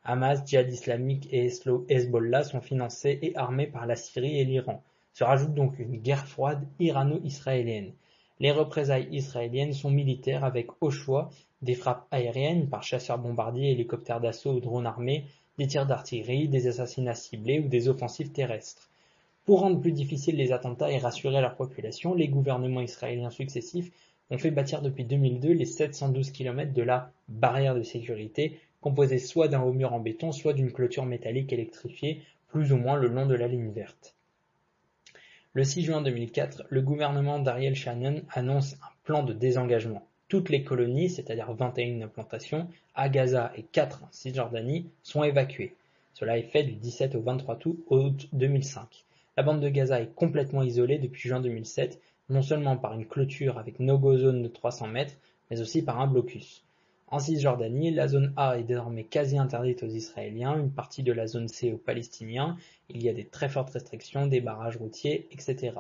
Hamas, 0.03 0.43
Djihad 0.45 0.71
islamique 0.71 1.27
et 1.31 1.51
Hezbollah 1.89 2.43
sont 2.43 2.61
financés 2.61 3.19
et 3.21 3.35
armés 3.35 3.67
par 3.67 3.85
la 3.85 3.95
Syrie 3.95 4.39
et 4.39 4.45
l'Iran. 4.45 4.83
Se 5.13 5.23
rajoute 5.23 5.53
donc 5.53 5.77
une 5.77 5.97
guerre 5.97 6.27
froide 6.27 6.67
irano-israélienne. 6.79 7.93
Les 8.39 8.51
représailles 8.51 9.07
israéliennes 9.11 9.73
sont 9.73 9.91
militaires 9.91 10.43
avec 10.43 10.69
au 10.81 10.89
choix 10.89 11.29
des 11.61 11.75
frappes 11.75 12.07
aériennes 12.09 12.67
par 12.67 12.81
chasseurs-bombardiers, 12.81 13.71
hélicoptères 13.71 14.19
d'assaut 14.19 14.53
ou 14.53 14.59
drones 14.59 14.87
armés, 14.87 15.25
des 15.59 15.67
tirs 15.67 15.85
d'artillerie, 15.85 16.47
des 16.47 16.67
assassinats 16.67 17.13
ciblés 17.13 17.59
ou 17.59 17.67
des 17.67 17.87
offensives 17.87 18.31
terrestres. 18.31 18.89
Pour 19.45 19.59
rendre 19.59 19.79
plus 19.79 19.91
difficiles 19.91 20.37
les 20.37 20.51
attentats 20.51 20.91
et 20.91 20.97
rassurer 20.97 21.41
leur 21.41 21.55
population, 21.55 22.15
les 22.15 22.27
gouvernements 22.27 22.81
israéliens 22.81 23.29
successifs 23.29 23.91
ont 24.31 24.39
fait 24.39 24.49
bâtir 24.49 24.81
depuis 24.81 25.03
2002 25.03 25.51
les 25.51 25.65
712 25.65 26.31
km 26.31 26.73
de 26.73 26.81
la 26.81 27.11
barrière 27.27 27.75
de 27.75 27.83
sécurité, 27.83 28.59
composée 28.81 29.19
soit 29.19 29.47
d'un 29.47 29.61
haut 29.61 29.73
mur 29.73 29.93
en 29.93 29.99
béton, 29.99 30.31
soit 30.31 30.53
d'une 30.53 30.71
clôture 30.71 31.05
métallique 31.05 31.53
électrifiée, 31.53 32.21
plus 32.49 32.73
ou 32.73 32.77
moins 32.77 32.97
le 32.97 33.07
long 33.07 33.25
de 33.25 33.35
la 33.35 33.47
ligne 33.47 33.71
verte. 33.71 34.15
Le 35.53 35.63
6 35.63 35.83
juin 35.83 36.01
2004, 36.01 36.63
le 36.69 36.81
gouvernement 36.81 37.39
d'Ariel 37.39 37.75
Sharon 37.75 38.23
annonce 38.31 38.75
un 38.75 38.91
plan 39.03 39.23
de 39.23 39.33
désengagement. 39.33 40.07
Toutes 40.27 40.49
les 40.49 40.63
colonies, 40.63 41.09
c'est-à-dire 41.09 41.51
21 41.53 42.01
implantations, 42.01 42.69
à 42.95 43.09
Gaza 43.09 43.51
et 43.55 43.63
4 43.63 44.03
en 44.03 44.07
Cisjordanie, 44.11 44.89
sont 45.03 45.23
évacuées. 45.23 45.75
Cela 46.13 46.37
est 46.37 46.43
fait 46.43 46.63
du 46.63 46.73
17 46.73 47.15
au 47.15 47.21
23 47.21 47.59
août 47.89 48.29
2005. 48.31 49.05
La 49.37 49.43
bande 49.43 49.61
de 49.61 49.69
Gaza 49.69 50.01
est 50.01 50.13
complètement 50.13 50.63
isolée 50.63 50.99
depuis 50.99 51.29
juin 51.29 51.41
2007, 51.41 52.01
non 52.29 52.41
seulement 52.41 52.77
par 52.77 52.93
une 52.93 53.05
clôture 53.05 53.57
avec 53.57 53.79
no-go 53.79 54.17
zone 54.17 54.41
de 54.43 54.47
300 54.47 54.87
mètres, 54.87 55.15
mais 55.49 55.61
aussi 55.61 55.81
par 55.81 55.99
un 55.99 56.07
blocus. 56.07 56.63
En 57.11 57.19
Cisjordanie, 57.19 57.91
la 57.91 58.07
zone 58.07 58.31
A 58.37 58.57
est 58.57 58.63
désormais 58.63 59.03
quasi 59.03 59.37
interdite 59.37 59.83
aux 59.83 59.89
Israéliens, 59.89 60.57
une 60.57 60.71
partie 60.71 61.03
de 61.03 61.11
la 61.11 61.27
zone 61.27 61.49
C 61.49 61.73
aux 61.73 61.77
Palestiniens, 61.77 62.55
il 62.87 63.03
y 63.03 63.09
a 63.09 63.13
des 63.13 63.25
très 63.25 63.49
fortes 63.49 63.71
restrictions, 63.71 64.27
des 64.27 64.39
barrages 64.39 64.77
routiers, 64.77 65.27
etc. 65.29 65.73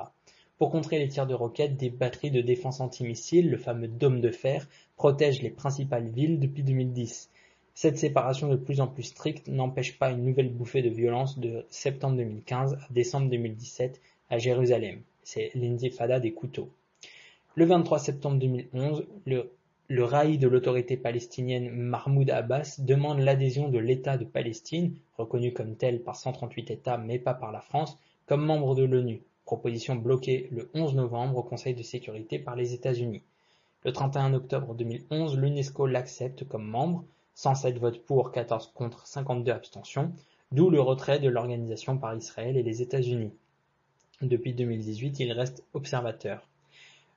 Pour 0.57 0.71
contrer 0.71 0.99
les 0.99 1.07
tirs 1.07 1.27
de 1.27 1.33
roquettes, 1.33 1.77
des 1.77 1.89
batteries 1.89 2.31
de 2.31 2.41
défense 2.41 2.81
antimissiles, 2.81 3.49
le 3.49 3.55
fameux 3.55 3.87
dôme 3.87 4.19
de 4.19 4.29
fer, 4.29 4.67
protègent 4.97 5.41
les 5.41 5.49
principales 5.49 6.09
villes 6.09 6.37
depuis 6.37 6.63
2010. 6.63 7.29
Cette 7.75 7.97
séparation 7.97 8.49
de 8.49 8.57
plus 8.57 8.81
en 8.81 8.87
plus 8.87 9.03
stricte 9.03 9.47
n'empêche 9.47 9.97
pas 9.97 10.11
une 10.11 10.25
nouvelle 10.25 10.51
bouffée 10.51 10.81
de 10.81 10.89
violence 10.89 11.39
de 11.39 11.65
septembre 11.69 12.17
2015 12.17 12.73
à 12.73 12.93
décembre 12.93 13.29
2017 13.29 14.01
à 14.29 14.37
Jérusalem. 14.37 14.99
C'est 15.23 15.51
l'intifada 15.55 16.19
des 16.19 16.33
couteaux. 16.33 16.69
Le 17.55 17.63
23 17.63 17.99
septembre 17.99 18.37
2011, 18.37 19.07
le 19.25 19.49
le 19.91 20.05
raï 20.05 20.37
de 20.37 20.47
l'autorité 20.47 20.95
palestinienne 20.95 21.69
Mahmoud 21.69 22.29
Abbas 22.29 22.77
demande 22.79 23.19
l'adhésion 23.19 23.67
de 23.67 23.77
l'État 23.77 24.15
de 24.15 24.23
Palestine, 24.23 24.95
reconnu 25.17 25.51
comme 25.51 25.75
tel 25.75 26.01
par 26.01 26.15
138 26.15 26.71
États 26.71 26.97
mais 26.97 27.19
pas 27.19 27.33
par 27.33 27.51
la 27.51 27.59
France, 27.59 27.99
comme 28.25 28.45
membre 28.45 28.73
de 28.73 28.83
l'ONU, 28.83 29.21
proposition 29.43 29.95
bloquée 29.95 30.47
le 30.49 30.69
11 30.73 30.95
novembre 30.95 31.39
au 31.39 31.43
Conseil 31.43 31.73
de 31.73 31.83
sécurité 31.83 32.39
par 32.39 32.55
les 32.55 32.73
États-Unis. 32.73 33.21
Le 33.83 33.91
31 33.91 34.33
octobre 34.33 34.75
2011, 34.75 35.37
l'UNESCO 35.37 35.87
l'accepte 35.87 36.47
comme 36.47 36.65
membre, 36.65 37.03
107 37.33 37.77
votes 37.77 38.01
pour, 38.05 38.31
14 38.31 38.71
contre, 38.73 39.05
52 39.05 39.51
abstentions, 39.51 40.13
d'où 40.53 40.69
le 40.69 40.79
retrait 40.79 41.19
de 41.19 41.27
l'organisation 41.27 41.97
par 41.97 42.15
Israël 42.15 42.55
et 42.55 42.63
les 42.63 42.81
États-Unis. 42.81 43.33
Depuis 44.21 44.53
2018, 44.53 45.19
il 45.19 45.33
reste 45.33 45.65
observateur. 45.73 46.47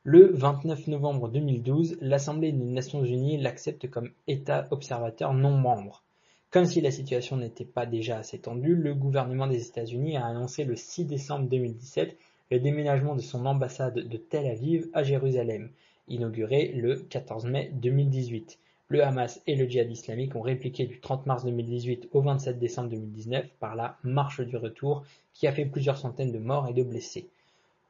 Le 0.06 0.32
29 0.34 0.88
novembre 0.88 1.30
2012, 1.30 1.96
l'Assemblée 2.02 2.52
des 2.52 2.62
Nations 2.62 3.02
unies 3.02 3.38
l'accepte 3.38 3.88
comme 3.88 4.10
État 4.26 4.68
observateur 4.70 5.32
non 5.32 5.52
membre. 5.56 6.02
Comme 6.50 6.66
si 6.66 6.82
la 6.82 6.90
situation 6.90 7.38
n'était 7.38 7.64
pas 7.64 7.86
déjà 7.86 8.18
assez 8.18 8.38
tendue, 8.38 8.74
le 8.74 8.92
gouvernement 8.94 9.46
des 9.46 9.66
États-Unis 9.66 10.18
a 10.18 10.26
annoncé 10.26 10.64
le 10.64 10.76
6 10.76 11.06
décembre 11.06 11.48
2017 11.48 12.18
le 12.50 12.60
déménagement 12.60 13.16
de 13.16 13.22
son 13.22 13.46
ambassade 13.46 13.94
de 13.94 14.16
Tel 14.18 14.46
Aviv 14.46 14.88
à 14.92 15.02
Jérusalem, 15.02 15.70
inauguré 16.08 16.72
le 16.74 16.96
14 16.96 17.46
mai 17.46 17.70
2018. 17.72 18.58
Le 18.88 19.02
Hamas 19.02 19.40
et 19.46 19.56
le 19.56 19.64
djihad 19.66 19.90
islamique 19.90 20.36
ont 20.36 20.42
répliqué 20.42 20.84
du 20.84 21.00
30 21.00 21.24
mars 21.24 21.46
2018 21.46 22.10
au 22.12 22.20
27 22.20 22.58
décembre 22.58 22.90
2019 22.90 23.46
par 23.58 23.74
la 23.74 23.96
marche 24.02 24.42
du 24.42 24.58
retour 24.58 25.02
qui 25.32 25.46
a 25.46 25.52
fait 25.52 25.64
plusieurs 25.64 25.96
centaines 25.96 26.30
de 26.30 26.38
morts 26.38 26.68
et 26.68 26.74
de 26.74 26.82
blessés. 26.82 27.30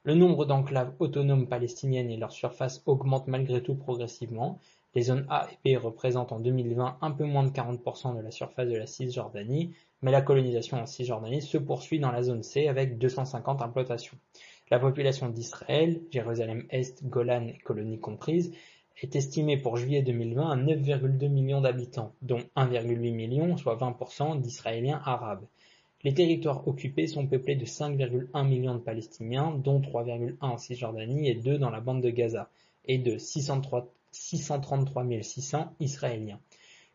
Le 0.06 0.14
nombre 0.14 0.44
d'enclaves 0.44 0.92
autonomes 0.98 1.48
palestiniennes 1.48 2.10
et 2.10 2.18
leur 2.18 2.30
surface 2.30 2.82
augmentent 2.84 3.26
malgré 3.26 3.62
tout 3.62 3.74
progressivement. 3.74 4.58
Les 4.94 5.04
zones 5.04 5.24
A 5.30 5.48
et 5.64 5.76
B 5.76 5.80
représentent 5.82 6.32
en 6.32 6.40
2020 6.40 6.98
un 7.00 7.10
peu 7.10 7.24
moins 7.24 7.42
de 7.42 7.48
40% 7.48 8.14
de 8.14 8.20
la 8.20 8.30
surface 8.30 8.68
de 8.68 8.76
la 8.76 8.86
Cisjordanie, 8.86 9.74
mais 10.02 10.10
la 10.10 10.20
colonisation 10.20 10.78
en 10.78 10.84
Cisjordanie 10.84 11.40
se 11.40 11.56
poursuit 11.56 12.00
dans 12.00 12.12
la 12.12 12.22
zone 12.22 12.42
C 12.42 12.68
avec 12.68 12.98
250 12.98 13.62
implantations. 13.62 14.18
La 14.70 14.78
population 14.78 15.30
d'Israël, 15.30 16.02
Jérusalem-Est, 16.10 17.06
Golan 17.06 17.46
et 17.48 17.58
colonies 17.64 17.98
comprises, 17.98 18.52
est 19.00 19.16
estimée 19.16 19.56
pour 19.56 19.78
juillet 19.78 20.02
2020 20.02 20.50
à 20.50 20.56
9,2 20.56 21.28
millions 21.30 21.62
d'habitants, 21.62 22.12
dont 22.20 22.42
1,8 22.56 23.10
million, 23.14 23.56
soit 23.56 23.76
20%, 23.76 24.38
d'Israéliens 24.38 25.00
arabes. 25.02 25.46
Les 26.04 26.12
territoires 26.12 26.68
occupés 26.68 27.06
sont 27.06 27.26
peuplés 27.26 27.56
de 27.56 27.64
5,1 27.64 28.46
millions 28.46 28.74
de 28.74 28.80
Palestiniens, 28.80 29.58
dont 29.64 29.80
3,1 29.80 30.34
en 30.42 30.58
Cisjordanie 30.58 31.30
et 31.30 31.34
2 31.34 31.56
dans 31.56 31.70
la 31.70 31.80
bande 31.80 32.02
de 32.02 32.10
Gaza, 32.10 32.50
et 32.84 32.98
de 32.98 33.16
633 33.16 33.90
600 34.12 35.74
Israéliens. 35.80 36.40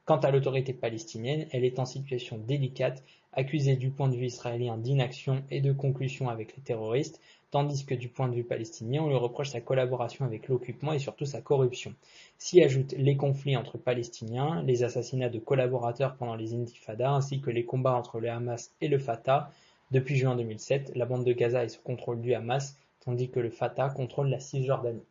Quant 0.05 0.19
à 0.19 0.29
l'autorité 0.29 0.73
palestinienne, 0.73 1.47
elle 1.51 1.65
est 1.65 1.79
en 1.79 1.85
situation 1.85 2.37
délicate, 2.37 3.03
accusée 3.33 3.75
du 3.77 3.89
point 3.89 4.09
de 4.09 4.15
vue 4.15 4.27
israélien 4.27 4.77
d'inaction 4.77 5.43
et 5.49 5.61
de 5.61 5.73
conclusion 5.73 6.29
avec 6.29 6.55
les 6.55 6.61
terroristes, 6.61 7.19
tandis 7.51 7.85
que 7.85 7.95
du 7.95 8.09
point 8.09 8.27
de 8.27 8.35
vue 8.35 8.43
palestinien, 8.43 9.01
on 9.01 9.09
lui 9.09 9.15
reproche 9.15 9.49
sa 9.49 9.61
collaboration 9.61 10.25
avec 10.25 10.47
l'occupement 10.47 10.93
et 10.93 10.99
surtout 10.99 11.25
sa 11.25 11.41
corruption. 11.41 11.93
S'y 12.37 12.61
ajoutent 12.63 12.93
les 12.93 13.17
conflits 13.17 13.57
entre 13.57 13.77
Palestiniens, 13.77 14.61
les 14.63 14.83
assassinats 14.83 15.29
de 15.29 15.39
collaborateurs 15.39 16.15
pendant 16.15 16.35
les 16.35 16.53
intifadas, 16.53 17.11
ainsi 17.11 17.41
que 17.41 17.49
les 17.49 17.65
combats 17.65 17.95
entre 17.95 18.19
le 18.19 18.29
Hamas 18.29 18.73
et 18.81 18.87
le 18.87 18.99
Fatah. 18.99 19.51
Depuis 19.91 20.15
juin 20.15 20.35
2007, 20.35 20.91
la 20.95 21.05
bande 21.05 21.25
de 21.25 21.33
Gaza 21.33 21.63
est 21.63 21.69
sous 21.69 21.81
contrôle 21.81 22.21
du 22.21 22.33
Hamas, 22.33 22.77
tandis 22.99 23.29
que 23.29 23.39
le 23.39 23.49
Fatah 23.49 23.89
contrôle 23.89 24.29
la 24.29 24.39
Cisjordanie. 24.39 25.05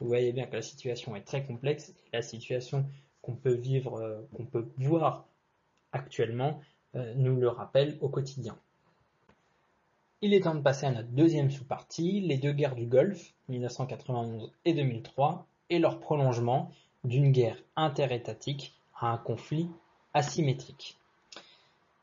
Vous 0.00 0.08
voyez 0.08 0.32
bien 0.32 0.46
que 0.46 0.56
la 0.56 0.62
situation 0.62 1.14
est 1.14 1.22
très 1.22 1.44
complexe 1.44 1.90
et 1.90 2.16
la 2.16 2.22
situation 2.22 2.84
qu'on 3.22 3.36
peut 3.36 3.54
vivre, 3.54 4.00
euh, 4.00 4.20
qu'on 4.34 4.44
peut 4.44 4.66
voir 4.76 5.26
actuellement, 5.92 6.60
euh, 6.96 7.14
nous 7.16 7.36
le 7.36 7.48
rappelle 7.48 7.96
au 8.00 8.08
quotidien. 8.08 8.56
Il 10.26 10.32
est 10.32 10.40
temps 10.40 10.54
de 10.54 10.62
passer 10.62 10.86
à 10.86 10.90
notre 10.90 11.10
deuxième 11.10 11.50
sous-partie, 11.50 12.22
les 12.22 12.38
deux 12.38 12.52
guerres 12.52 12.76
du 12.76 12.86
Golfe, 12.86 13.34
1991 13.50 14.50
et 14.64 14.72
2003, 14.72 15.46
et 15.68 15.78
leur 15.78 16.00
prolongement 16.00 16.70
d'une 17.04 17.30
guerre 17.30 17.58
interétatique 17.76 18.72
à 18.98 19.08
un 19.08 19.18
conflit 19.18 19.68
asymétrique. 20.14 20.96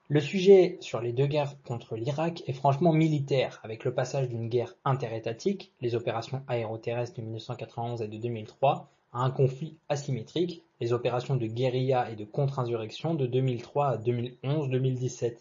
Le 0.08 0.20
sujet 0.20 0.78
sur 0.82 1.02
les 1.02 1.14
deux 1.14 1.26
guerres 1.26 1.56
contre 1.64 1.96
l'Irak 1.96 2.44
est 2.46 2.54
franchement 2.54 2.94
militaire, 2.94 3.60
avec 3.64 3.86
le 3.86 3.92
passage 3.96 4.30
d'une 4.30 4.50
guerre 4.50 4.76
interétatique, 4.86 5.72
les 5.82 5.96
opérations 5.96 6.44
aéroterrestres 6.48 7.18
de 7.18 7.24
1991 7.24 8.04
et 8.04 8.08
de 8.08 8.18
2003, 8.18 8.88
à 9.14 9.22
un 9.22 9.32
conflit 9.32 9.78
asymétrique, 9.90 10.62
les 10.80 10.94
opérations 10.94 11.38
de 11.38 11.48
guérilla 11.48 12.12
et 12.12 12.16
de 12.16 12.26
contre-insurrection 12.26 13.16
de 13.16 13.26
2003 13.26 13.88
à 13.88 13.98
2011-2017, 13.98 15.38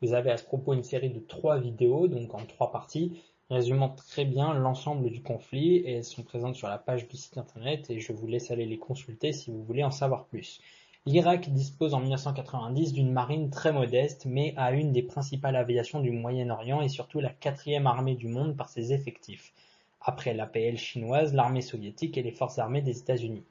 Vous 0.00 0.12
avez 0.14 0.30
à 0.30 0.36
ce 0.36 0.44
propos 0.44 0.72
une 0.72 0.84
série 0.84 1.10
de 1.10 1.18
trois 1.18 1.58
vidéos, 1.58 2.06
donc 2.06 2.32
en 2.32 2.44
trois 2.44 2.70
parties, 2.70 3.20
résumant 3.50 3.88
très 3.88 4.24
bien 4.24 4.54
l'ensemble 4.54 5.10
du 5.10 5.20
conflit 5.20 5.76
et 5.76 5.94
elles 5.94 6.04
sont 6.04 6.22
présentes 6.22 6.54
sur 6.54 6.68
la 6.68 6.78
page 6.78 7.08
du 7.08 7.16
site 7.16 7.38
internet 7.38 7.90
et 7.90 7.98
je 7.98 8.12
vous 8.12 8.28
laisse 8.28 8.52
aller 8.52 8.66
les 8.66 8.78
consulter 8.78 9.32
si 9.32 9.50
vous 9.50 9.64
voulez 9.64 9.82
en 9.82 9.90
savoir 9.90 10.26
plus. 10.26 10.60
L'Irak 11.06 11.52
dispose 11.52 11.94
en 11.94 12.00
1990 12.00 12.92
d'une 12.92 13.10
marine 13.10 13.50
très 13.50 13.72
modeste 13.72 14.26
mais 14.26 14.54
a 14.56 14.72
une 14.72 14.92
des 14.92 15.02
principales 15.02 15.56
aviations 15.56 16.00
du 16.00 16.12
Moyen-Orient 16.12 16.82
et 16.82 16.88
surtout 16.88 17.18
la 17.18 17.30
quatrième 17.30 17.88
armée 17.88 18.14
du 18.14 18.28
monde 18.28 18.56
par 18.56 18.68
ses 18.68 18.92
effectifs, 18.92 19.52
après 20.00 20.34
l'APL 20.34 20.76
chinoise, 20.76 21.34
l'armée 21.34 21.62
soviétique 21.62 22.16
et 22.16 22.22
les 22.22 22.30
forces 22.30 22.60
armées 22.60 22.82
des 22.82 22.98
États-Unis. 22.98 23.42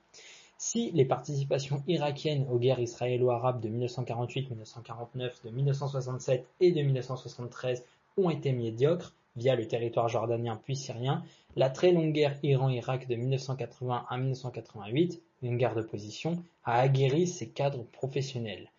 Si 0.59 0.91
les 0.91 1.05
participations 1.05 1.83
irakiennes 1.87 2.47
aux 2.49 2.57
guerres 2.57 2.79
israélo-arabes 2.79 3.61
de 3.61 3.69
1948-1949, 3.69 5.43
de 5.45 5.49
1967 5.51 6.47
et 6.61 6.71
de 6.71 6.81
1973 6.81 7.83
ont 8.17 8.31
été 8.31 8.51
médiocres, 8.51 9.13
via 9.35 9.55
le 9.55 9.67
territoire 9.67 10.09
jordanien 10.09 10.59
puis 10.63 10.75
syrien, 10.75 11.23
la 11.55 11.69
très 11.69 11.91
longue 11.91 12.11
guerre 12.11 12.37
Iran-Irak 12.41 13.07
de 13.07 13.15
1980 13.15 14.05
à 14.09 14.17
1988, 14.17 15.21
une 15.43 15.57
guerre 15.57 15.75
de 15.75 15.83
position, 15.83 16.41
a 16.65 16.79
aguerri 16.79 17.27
ses 17.27 17.47
cadres 17.47 17.85
professionnels. 17.91 18.71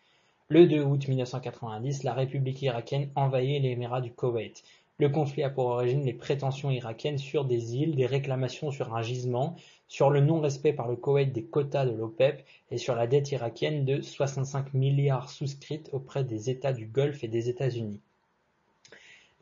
Le 0.48 0.66
2 0.66 0.82
août 0.82 1.06
1990, 1.06 2.02
la 2.02 2.14
République 2.14 2.60
irakienne 2.62 3.10
envahit 3.14 3.62
l'émirat 3.62 4.00
du 4.00 4.10
Koweït. 4.10 4.64
Le 4.98 5.10
conflit 5.10 5.44
a 5.44 5.50
pour 5.50 5.66
origine 5.66 6.04
les 6.04 6.12
prétentions 6.12 6.72
irakiennes 6.72 7.18
sur 7.18 7.44
des 7.44 7.76
îles, 7.76 7.94
des 7.94 8.06
réclamations 8.06 8.72
sur 8.72 8.96
un 8.96 9.02
gisement, 9.02 9.54
sur 9.88 10.10
le 10.10 10.20
non-respect 10.20 10.74
par 10.74 10.88
le 10.88 10.96
Koweït 10.96 11.32
des 11.32 11.44
quotas 11.44 11.86
de 11.86 11.92
l'OPEP 11.92 12.44
et 12.70 12.78
sur 12.78 12.94
la 12.94 13.06
dette 13.06 13.32
irakienne 13.32 13.84
de 13.84 14.00
65 14.00 14.74
milliards 14.74 15.30
souscrite 15.30 15.88
auprès 15.92 16.24
des 16.24 16.50
États 16.50 16.74
du 16.74 16.86
Golfe 16.86 17.24
et 17.24 17.28
des 17.28 17.48
États-Unis. 17.48 18.00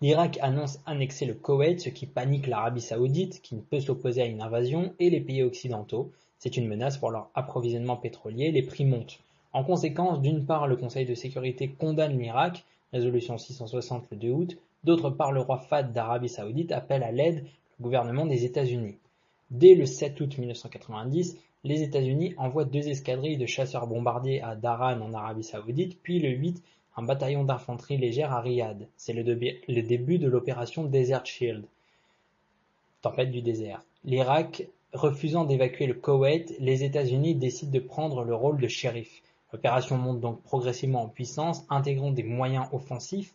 L'Irak 0.02 0.38
annonce 0.42 0.78
annexer 0.84 1.24
le 1.24 1.34
Koweït, 1.34 1.80
ce 1.80 1.88
qui 1.88 2.06
panique 2.06 2.46
l'Arabie 2.46 2.82
saoudite, 2.82 3.40
qui 3.42 3.54
ne 3.54 3.62
peut 3.62 3.80
s'opposer 3.80 4.22
à 4.22 4.26
une 4.26 4.42
invasion, 4.42 4.92
et 4.98 5.08
les 5.08 5.20
pays 5.20 5.42
occidentaux. 5.42 6.12
C'est 6.38 6.58
une 6.58 6.68
menace 6.68 6.98
pour 6.98 7.10
leur 7.10 7.30
approvisionnement 7.34 7.96
pétrolier, 7.96 8.52
les 8.52 8.62
prix 8.62 8.84
montent. 8.84 9.20
En 9.54 9.64
conséquence, 9.64 10.20
d'une 10.20 10.44
part, 10.44 10.66
le 10.66 10.76
Conseil 10.76 11.06
de 11.06 11.14
sécurité 11.14 11.68
condamne 11.68 12.18
l'Irak, 12.18 12.66
résolution 12.92 13.38
660 13.38 14.10
le 14.10 14.16
2 14.18 14.30
août, 14.30 14.58
d'autre 14.84 15.08
part, 15.08 15.32
le 15.32 15.40
roi 15.40 15.58
Fahd 15.58 15.94
d'Arabie 15.94 16.28
saoudite 16.28 16.72
appelle 16.72 17.02
à 17.02 17.10
l'aide 17.10 17.46
le 17.78 17.82
gouvernement 17.82 18.26
des 18.26 18.44
États-Unis. 18.44 18.96
Dès 19.50 19.74
le 19.74 19.86
7 19.86 20.20
août 20.20 20.38
1990, 20.38 21.38
les 21.64 21.82
États-Unis 21.82 22.34
envoient 22.36 22.64
deux 22.64 22.88
escadrilles 22.88 23.36
de 23.36 23.46
chasseurs 23.46 23.86
bombardiers 23.86 24.42
à 24.42 24.56
Daran 24.56 25.00
en 25.00 25.14
Arabie 25.14 25.44
saoudite, 25.44 26.00
puis 26.02 26.18
le 26.18 26.30
8 26.30 26.62
un 26.96 27.02
bataillon 27.02 27.44
d'infanterie 27.44 27.98
légère 27.98 28.32
à 28.32 28.40
Riyad. 28.40 28.88
C'est 28.96 29.12
le, 29.12 29.22
début 29.82 30.18
de 30.18 30.28
l'opération 30.28 30.84
Desert 30.84 31.26
Shield, 31.26 31.66
tempête 33.02 33.30
du 33.30 33.42
désert. 33.42 33.82
L'Irak 34.04 34.66
refusant 34.94 35.44
d'évacuer 35.44 35.86
le 35.86 35.94
Koweït, 35.94 36.56
les 36.58 36.84
États-Unis 36.84 37.34
décident 37.34 37.72
de 37.72 37.80
prendre 37.80 38.24
le 38.24 38.34
rôle 38.34 38.58
de 38.58 38.68
shérif. 38.68 39.22
L'opération 39.52 39.98
monte 39.98 40.20
donc 40.20 40.42
progressivement 40.42 41.02
en 41.02 41.08
puissance, 41.08 41.66
intégrant 41.68 42.10
des 42.10 42.22
moyens 42.22 42.66
offensifs. 42.72 43.34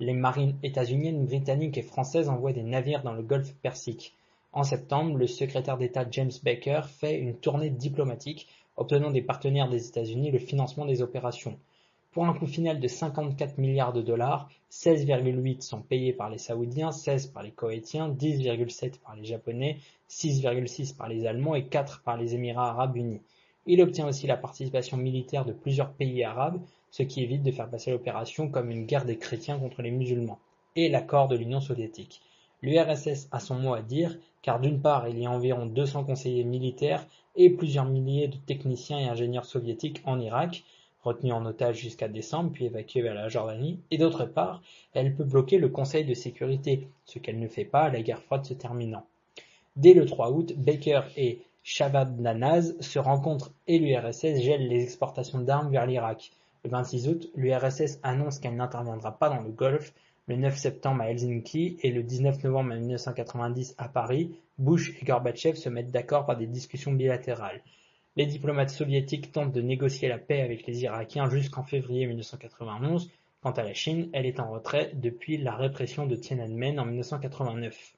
Les 0.00 0.14
marines 0.14 0.56
états-uniennes, 0.62 1.26
britanniques 1.26 1.76
et 1.76 1.82
françaises 1.82 2.30
envoient 2.30 2.54
des 2.54 2.62
navires 2.62 3.02
dans 3.02 3.12
le 3.12 3.22
golfe 3.22 3.54
Persique. 3.62 4.14
En 4.54 4.64
septembre, 4.64 5.16
le 5.16 5.26
secrétaire 5.26 5.78
d'État 5.78 6.04
James 6.10 6.30
Baker 6.42 6.82
fait 6.86 7.18
une 7.18 7.36
tournée 7.36 7.70
diplomatique, 7.70 8.48
obtenant 8.76 9.10
des 9.10 9.22
partenaires 9.22 9.70
des 9.70 9.88
États-Unis 9.88 10.30
le 10.30 10.38
financement 10.38 10.84
des 10.84 11.00
opérations. 11.00 11.58
Pour 12.12 12.26
un 12.26 12.34
coût 12.34 12.46
final 12.46 12.78
de 12.78 12.86
54 12.86 13.56
milliards 13.56 13.94
de 13.94 14.02
dollars, 14.02 14.50
16,8 14.70 15.62
sont 15.62 15.80
payés 15.80 16.12
par 16.12 16.28
les 16.28 16.36
Saoudiens, 16.36 16.92
16 16.92 17.28
par 17.28 17.42
les 17.42 17.52
Koweïtiens, 17.52 18.10
10,7 18.10 19.00
par 19.00 19.16
les 19.16 19.24
Japonais, 19.24 19.78
6,6 20.10 20.94
par 20.94 21.08
les 21.08 21.26
Allemands 21.26 21.54
et 21.54 21.64
4 21.64 22.02
par 22.02 22.18
les 22.18 22.34
Émirats 22.34 22.68
arabes 22.68 22.96
unis. 22.96 23.22
Il 23.64 23.80
obtient 23.80 24.06
aussi 24.06 24.26
la 24.26 24.36
participation 24.36 24.98
militaire 24.98 25.46
de 25.46 25.54
plusieurs 25.54 25.92
pays 25.92 26.22
arabes, 26.24 26.60
ce 26.90 27.02
qui 27.02 27.22
évite 27.22 27.42
de 27.42 27.52
faire 27.52 27.70
passer 27.70 27.90
l'opération 27.90 28.50
comme 28.50 28.70
une 28.70 28.84
guerre 28.84 29.06
des 29.06 29.16
chrétiens 29.16 29.58
contre 29.58 29.80
les 29.80 29.90
musulmans, 29.90 30.40
et 30.76 30.90
l'accord 30.90 31.28
de 31.28 31.36
l'Union 31.36 31.60
soviétique. 31.62 32.20
L'URSS 32.60 33.28
a 33.32 33.40
son 33.40 33.54
mot 33.54 33.72
à 33.72 33.80
dire, 33.80 34.18
car 34.42 34.60
d'une 34.60 34.80
part 34.80 35.08
il 35.08 35.18
y 35.18 35.26
a 35.26 35.30
environ 35.30 35.66
200 35.66 36.04
conseillers 36.04 36.44
militaires 36.44 37.06
et 37.36 37.50
plusieurs 37.50 37.86
milliers 37.86 38.28
de 38.28 38.36
techniciens 38.36 38.98
et 38.98 39.08
ingénieurs 39.08 39.46
soviétiques 39.46 40.02
en 40.04 40.20
Irak, 40.20 40.64
retenue 41.02 41.32
en 41.32 41.46
otage 41.46 41.78
jusqu'à 41.78 42.08
décembre 42.08 42.52
puis 42.52 42.66
évacuée 42.66 43.02
vers 43.02 43.14
la 43.14 43.28
Jordanie, 43.28 43.80
et 43.90 43.98
d'autre 43.98 44.24
part, 44.24 44.62
elle 44.92 45.14
peut 45.14 45.24
bloquer 45.24 45.58
le 45.58 45.68
Conseil 45.68 46.04
de 46.04 46.14
sécurité, 46.14 46.88
ce 47.06 47.18
qu'elle 47.18 47.40
ne 47.40 47.48
fait 47.48 47.64
pas, 47.64 47.88
la 47.88 48.02
guerre 48.02 48.22
froide 48.22 48.44
se 48.44 48.54
terminant. 48.54 49.06
Dès 49.76 49.94
le 49.94 50.04
3 50.04 50.30
août, 50.32 50.52
Baker 50.56 51.02
et 51.16 51.40
Shabab-Nanaz 51.64 52.80
se 52.80 52.98
rencontrent 52.98 53.52
et 53.66 53.78
l'URSS 53.78 54.40
gèle 54.40 54.68
les 54.68 54.82
exportations 54.82 55.40
d'armes 55.40 55.70
vers 55.70 55.86
l'Irak. 55.86 56.32
Le 56.64 56.70
26 56.70 57.08
août, 57.08 57.30
l'URSS 57.34 57.98
annonce 58.02 58.38
qu'elle 58.38 58.56
n'interviendra 58.56 59.18
pas 59.18 59.28
dans 59.28 59.40
le 59.40 59.50
Golfe. 59.50 59.92
Le 60.28 60.36
9 60.36 60.56
septembre 60.56 61.02
à 61.02 61.10
Helsinki 61.10 61.78
et 61.82 61.90
le 61.90 62.04
19 62.04 62.44
novembre 62.44 62.74
1990 62.74 63.74
à 63.76 63.88
Paris, 63.88 64.36
Bush 64.56 64.94
et 65.00 65.04
Gorbatchev 65.04 65.56
se 65.56 65.68
mettent 65.68 65.90
d'accord 65.90 66.26
par 66.26 66.36
des 66.36 66.46
discussions 66.46 66.92
bilatérales. 66.92 67.60
Les 68.14 68.26
diplomates 68.26 68.70
soviétiques 68.70 69.32
tentent 69.32 69.52
de 69.52 69.60
négocier 69.60 70.08
la 70.08 70.18
paix 70.18 70.40
avec 70.40 70.66
les 70.66 70.82
Irakiens 70.82 71.28
jusqu'en 71.28 71.64
février 71.64 72.06
1991. 72.06 73.10
Quant 73.42 73.50
à 73.50 73.64
la 73.64 73.74
Chine, 73.74 74.10
elle 74.12 74.26
est 74.26 74.38
en 74.38 74.50
retrait 74.50 74.92
depuis 74.94 75.38
la 75.38 75.56
répression 75.56 76.06
de 76.06 76.14
Tiananmen 76.14 76.78
en 76.78 76.84
1989. 76.84 77.94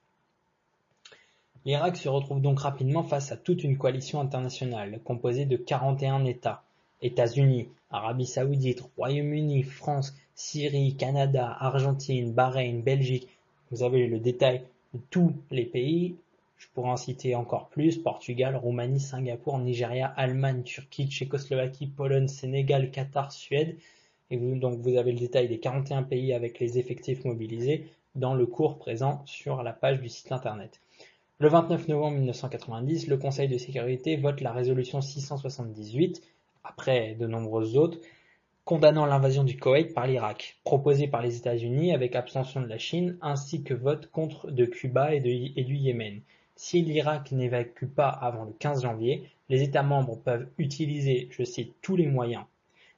L'Irak 1.65 1.97
se 1.97 2.09
retrouve 2.09 2.41
donc 2.41 2.59
rapidement 2.59 3.03
face 3.03 3.31
à 3.31 3.37
toute 3.37 3.63
une 3.63 3.77
coalition 3.77 4.19
internationale 4.19 4.99
composée 5.03 5.45
de 5.45 5.57
41 5.57 6.25
États. 6.25 6.64
États-Unis, 7.01 7.69
Arabie 7.89 8.25
Saoudite, 8.25 8.83
Royaume-Uni, 8.97 9.63
France, 9.63 10.15
Syrie, 10.33 10.95
Canada, 10.95 11.55
Argentine, 11.59 12.33
Bahreïn, 12.33 12.81
Belgique. 12.81 13.27
Vous 13.71 13.83
avez 13.83 14.07
le 14.07 14.19
détail 14.19 14.63
de 14.93 14.99
tous 15.09 15.33
les 15.51 15.65
pays 15.65 16.15
je 16.57 16.67
pourrais 16.73 16.91
en 16.91 16.97
citer 16.97 17.35
encore 17.35 17.67
plus, 17.69 17.97
Portugal, 17.97 18.55
Roumanie, 18.55 18.99
Singapour, 18.99 19.59
Nigeria, 19.59 20.07
Allemagne, 20.07 20.63
Turquie, 20.63 21.07
Tchécoslovaquie, 21.07 21.87
Pologne, 21.87 22.27
Sénégal, 22.27 22.91
Qatar, 22.91 23.31
Suède. 23.31 23.77
Et 24.31 24.37
vous, 24.37 24.55
donc 24.55 24.79
vous 24.79 24.97
avez 24.97 25.11
le 25.11 25.19
détail 25.19 25.47
des 25.47 25.59
41 25.59 26.03
pays 26.03 26.33
avec 26.33 26.59
les 26.59 26.79
effectifs 26.79 27.25
mobilisés 27.25 27.87
dans 28.15 28.33
le 28.33 28.45
cours 28.45 28.77
présent 28.77 29.21
sur 29.25 29.61
la 29.63 29.73
page 29.73 29.99
du 29.99 30.09
site 30.09 30.31
internet. 30.31 30.81
Le 31.39 31.49
29 31.49 31.89
novembre 31.89 32.17
1990, 32.17 33.07
le 33.07 33.17
Conseil 33.17 33.49
de 33.49 33.57
sécurité 33.57 34.15
vote 34.15 34.39
la 34.39 34.53
résolution 34.53 35.01
678, 35.01 36.21
après 36.65 37.15
de 37.15 37.27
nombreuses 37.27 37.77
autres, 37.77 37.99
condamnant 38.65 39.05
l'invasion 39.05 39.43
du 39.43 39.57
Koweït 39.57 39.93
par 39.93 40.07
l'Irak, 40.07 40.57
proposée 40.63 41.07
par 41.07 41.21
les 41.21 41.37
États-Unis 41.37 41.93
avec 41.93 42.15
abstention 42.15 42.61
de 42.61 42.67
la 42.67 42.79
Chine, 42.79 43.17
ainsi 43.21 43.63
que 43.63 43.73
vote 43.73 44.09
contre 44.11 44.49
de 44.49 44.65
Cuba 44.65 45.13
et, 45.13 45.53
et 45.55 45.63
du 45.63 45.75
Yémen. 45.75 46.21
Si 46.55 46.81
l'Irak 46.81 47.31
n'évacue 47.31 47.85
pas 47.85 48.09
avant 48.09 48.45
le 48.45 48.53
15 48.53 48.81
janvier, 48.81 49.29
les 49.49 49.61
États 49.61 49.83
membres 49.83 50.17
peuvent 50.17 50.47
utiliser, 50.57 51.27
je 51.29 51.43
cite, 51.43 51.75
tous 51.81 51.95
les 51.95 52.07
moyens. 52.07 52.45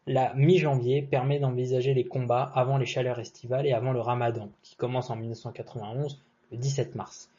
La 0.06 0.34
mi-janvier 0.36 1.02
permet 1.02 1.40
d'envisager 1.40 1.94
les 1.94 2.06
combats 2.06 2.50
avant 2.56 2.78
les 2.78 2.86
chaleurs 2.86 3.20
estivales 3.20 3.68
et 3.68 3.74
avant 3.74 3.92
le 3.92 4.00
ramadan, 4.00 4.50
qui 4.64 4.78
commence 4.78 5.10
en 5.10 5.18
1991, 5.18 6.24
le 6.52 6.58
17 6.58 6.96
mars. 6.96 7.30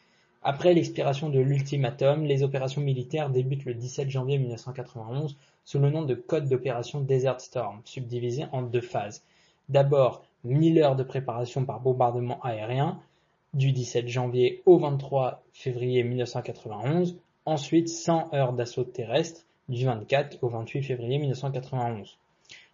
Après 0.42 0.72
l'expiration 0.72 1.31
de 1.31 1.40
l'ultimatum, 1.40 2.24
les 2.24 2.42
opérations 2.42 2.81
militaires 2.81 3.29
débutent 3.29 3.64
le 3.64 3.74
17 3.74 4.09
janvier 4.09 4.38
1991 4.38 5.37
sous 5.64 5.79
le 5.79 5.90
nom 5.90 6.03
de 6.03 6.14
Code 6.14 6.48
d'opération 6.48 7.01
Desert 7.01 7.40
Storm, 7.40 7.81
subdivisé 7.85 8.44
en 8.53 8.62
deux 8.62 8.81
phases. 8.81 9.24
D'abord, 9.68 10.24
1000 10.44 10.79
heures 10.79 10.96
de 10.96 11.03
préparation 11.03 11.64
par 11.64 11.81
bombardement 11.81 12.40
aérien, 12.42 13.01
du 13.53 13.72
17 13.72 14.09
janvier 14.09 14.62
au 14.66 14.79
23 14.79 15.42
février 15.53 16.05
1991, 16.05 17.18
ensuite 17.44 17.88
100 17.88 18.33
heures 18.35 18.53
d'assaut 18.53 18.85
terrestre 18.85 19.42
du 19.68 19.85
24 19.85 20.38
au 20.42 20.48
28 20.48 20.83
février 20.83 21.18
1991. 21.18 22.18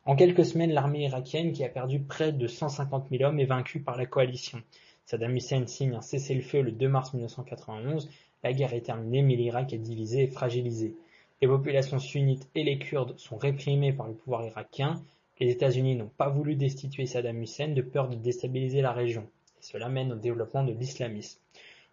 En 0.07 0.16
quelques 0.16 0.44
semaines, 0.44 0.72
l'armée 0.72 1.05
irakienne, 1.05 1.53
qui 1.53 1.64
a 1.64 1.68
perdu 1.68 2.00
près 2.00 2.33
de 2.33 2.46
150 2.46 3.09
000 3.11 3.24
hommes, 3.24 3.40
est 3.40 3.46
vaincue 3.46 3.81
par 3.81 3.96
la 3.96 4.05
coalition. 4.05 4.61
Saddam 5.07 5.37
Hussein 5.37 5.67
signe 5.67 5.95
un 5.95 6.01
cessez-le-feu 6.01 6.62
le 6.62 6.73
2 6.73 6.88
mars 6.88 7.12
1991. 7.12 8.09
La 8.43 8.53
guerre 8.53 8.73
est 8.73 8.81
terminée, 8.81 9.23
mais 9.23 9.37
l'Irak 9.37 9.73
est 9.73 9.79
divisé 9.79 10.23
et 10.23 10.27
fragilisé. 10.29 10.95
Les 11.43 11.49
populations 11.49 11.99
sunnites 11.99 12.49
et 12.55 12.64
les 12.64 12.79
Kurdes 12.79 13.19
sont 13.19 13.37
réprimées 13.37 13.93
par 13.93 14.09
le 14.09 14.14
pouvoir 14.14 14.47
irakien. 14.47 15.03
Les 15.40 15.51
États-Unis 15.51 15.97
n'ont 15.97 16.11
pas 16.17 16.29
voulu 16.29 16.55
destituer 16.55 17.07
Saddam 17.07 17.43
Hussein 17.43 17.69
de 17.69 17.83
peur 17.83 18.09
de 18.09 18.14
déstabiliser 18.14 18.81
la 18.81 18.93
région. 18.93 19.29
Cela 19.61 19.88
mène 19.88 20.12
au 20.12 20.17
développement 20.17 20.64
de 20.64 20.73
l'islamisme. 20.73 21.38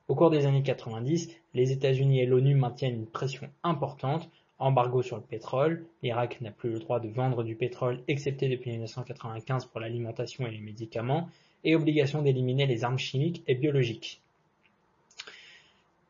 Au 0.08 0.16
cours 0.16 0.30
des 0.30 0.46
années 0.46 0.64
90, 0.64 1.30
les 1.54 1.72
États-Unis 1.72 2.22
et 2.22 2.26
l'ONU 2.26 2.56
maintiennent 2.56 2.96
une 2.96 3.08
pression 3.08 3.50
importante. 3.64 4.30
Embargo 4.60 5.02
sur 5.02 5.18
le 5.18 5.24
pétrole, 5.24 5.86
l'Irak 6.04 6.40
n'a 6.42 6.52
plus 6.52 6.70
le 6.70 6.80
droit 6.80 7.00
de 7.00 7.10
vendre 7.10 7.44
du 7.44 7.56
pétrole 7.56 8.04
excepté 8.08 8.48
depuis 8.48 8.72
1995 8.72 9.66
pour 9.66 9.80
l'alimentation 9.80 10.46
et 10.46 10.52
les 10.52 10.60
médicaments, 10.60 11.30
et 11.64 11.76
obligation 11.76 12.22
d'éliminer 12.22 12.66
les 12.66 12.84
armes 12.84 12.98
chimiques 12.98 13.44
et 13.48 13.56
biologiques. 13.56 14.22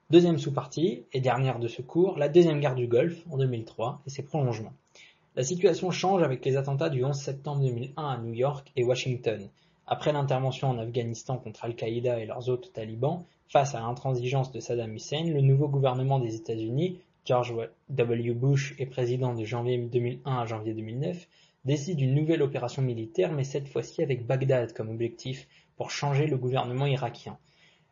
Deuxième 0.09 0.39
sous-partie, 0.39 1.03
et 1.13 1.21
dernière 1.21 1.59
de 1.59 1.67
ce 1.69 1.81
cours, 1.81 2.17
la 2.17 2.27
deuxième 2.27 2.59
guerre 2.59 2.75
du 2.75 2.87
Golfe 2.87 3.23
en 3.29 3.37
2003 3.37 4.01
et 4.05 4.09
ses 4.09 4.23
prolongements. 4.23 4.73
La 5.37 5.43
situation 5.43 5.89
change 5.91 6.21
avec 6.21 6.43
les 6.43 6.57
attentats 6.57 6.89
du 6.89 7.05
11 7.05 7.15
septembre 7.15 7.61
2001 7.61 8.03
à 8.03 8.17
New 8.17 8.33
York 8.33 8.69
et 8.75 8.83
Washington. 8.83 9.49
Après 9.87 10.11
l'intervention 10.11 10.69
en 10.69 10.77
Afghanistan 10.79 11.37
contre 11.37 11.63
Al-Qaïda 11.63 12.19
et 12.19 12.25
leurs 12.25 12.49
autres 12.49 12.73
talibans, 12.73 13.23
face 13.47 13.73
à 13.73 13.79
l'intransigeance 13.79 14.51
de 14.51 14.59
Saddam 14.59 14.93
Hussein, 14.93 15.23
le 15.23 15.39
nouveau 15.39 15.69
gouvernement 15.69 16.19
des 16.19 16.35
États-Unis, 16.35 16.99
George 17.25 17.53
W. 17.89 18.33
Bush 18.33 18.75
est 18.79 18.85
président 18.85 19.33
de 19.33 19.45
janvier 19.45 19.77
2001 19.77 20.39
à 20.39 20.45
janvier 20.45 20.73
2009, 20.73 21.27
décide 21.65 21.97
d'une 21.97 22.15
nouvelle 22.15 22.41
opération 22.41 22.81
militaire, 22.81 23.31
mais 23.31 23.43
cette 23.43 23.67
fois-ci 23.67 24.01
avec 24.01 24.25
Bagdad 24.25 24.73
comme 24.73 24.89
objectif 24.89 25.47
pour 25.77 25.91
changer 25.91 26.27
le 26.27 26.37
gouvernement 26.37 26.85
irakien. 26.85 27.37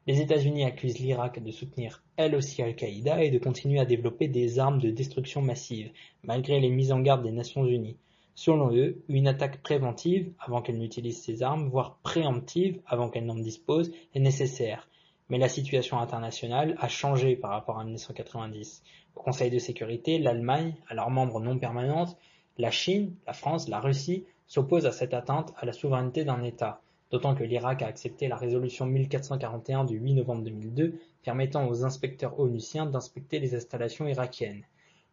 Les 0.07 0.21
États-Unis 0.21 0.63
accusent 0.63 0.99
l'Irak 0.99 1.43
de 1.43 1.51
soutenir 1.51 2.01
elle 2.19 2.35
aussi 2.35 2.61
Al-Qaïda 2.61 3.23
et 3.23 3.29
de 3.29 3.39
continuer 3.39 3.79
à 3.79 3.85
développer 3.85 4.27
des 4.27 4.59
armes 4.59 4.79
de 4.79 4.89
destruction 4.89 5.41
massive, 5.41 5.89
malgré 6.23 6.59
les 6.59 6.69
mises 6.69 6.91
en 6.91 6.99
garde 6.99 7.23
des 7.23 7.31
Nations 7.31 7.65
Unies. 7.65 7.95
Selon 8.35 8.75
eux, 8.75 9.01
une 9.07 9.27
attaque 9.27 9.61
préventive, 9.61 10.33
avant 10.39 10.61
qu'elle 10.61 10.79
n'utilise 10.79 11.21
ces 11.21 11.43
armes, 11.43 11.69
voire 11.69 11.97
préemptive, 12.03 12.81
avant 12.85 13.09
qu'elle 13.09 13.25
n'en 13.25 13.35
dispose, 13.35 13.93
est 14.13 14.19
nécessaire. 14.19 14.89
Mais 15.29 15.37
la 15.37 15.47
situation 15.47 15.99
internationale 15.99 16.75
a 16.79 16.89
changé 16.89 17.37
par 17.37 17.51
rapport 17.51 17.79
à 17.79 17.85
1990. 17.85 18.83
Au 19.15 19.21
Conseil 19.21 19.49
de 19.49 19.59
sécurité, 19.59 20.19
l'Allemagne, 20.19 20.75
alors 20.89 21.11
membre 21.11 21.39
non 21.39 21.57
permanente, 21.57 22.17
la 22.59 22.71
Chine, 22.71 23.15
la 23.25 23.31
France, 23.31 23.69
la 23.69 23.79
Russie 23.79 24.25
s'opposent 24.45 24.85
à 24.85 24.91
cette 24.91 25.13
atteinte 25.13 25.53
à 25.57 25.65
la 25.65 25.71
souveraineté 25.71 26.25
d'un 26.25 26.43
État, 26.43 26.81
d'autant 27.09 27.33
que 27.33 27.45
l'Irak 27.45 27.81
a 27.81 27.87
accepté 27.87 28.27
la 28.27 28.35
résolution 28.35 28.85
1441 28.85 29.85
du 29.85 29.97
8 29.97 30.15
novembre 30.15 30.43
2002 30.43 30.99
permettant 31.23 31.69
aux 31.69 31.85
inspecteurs 31.85 32.37
onusiens 32.37 32.85
d'inspecter 32.85 33.39
les 33.39 33.55
installations 33.55 34.09
irakiennes. 34.09 34.63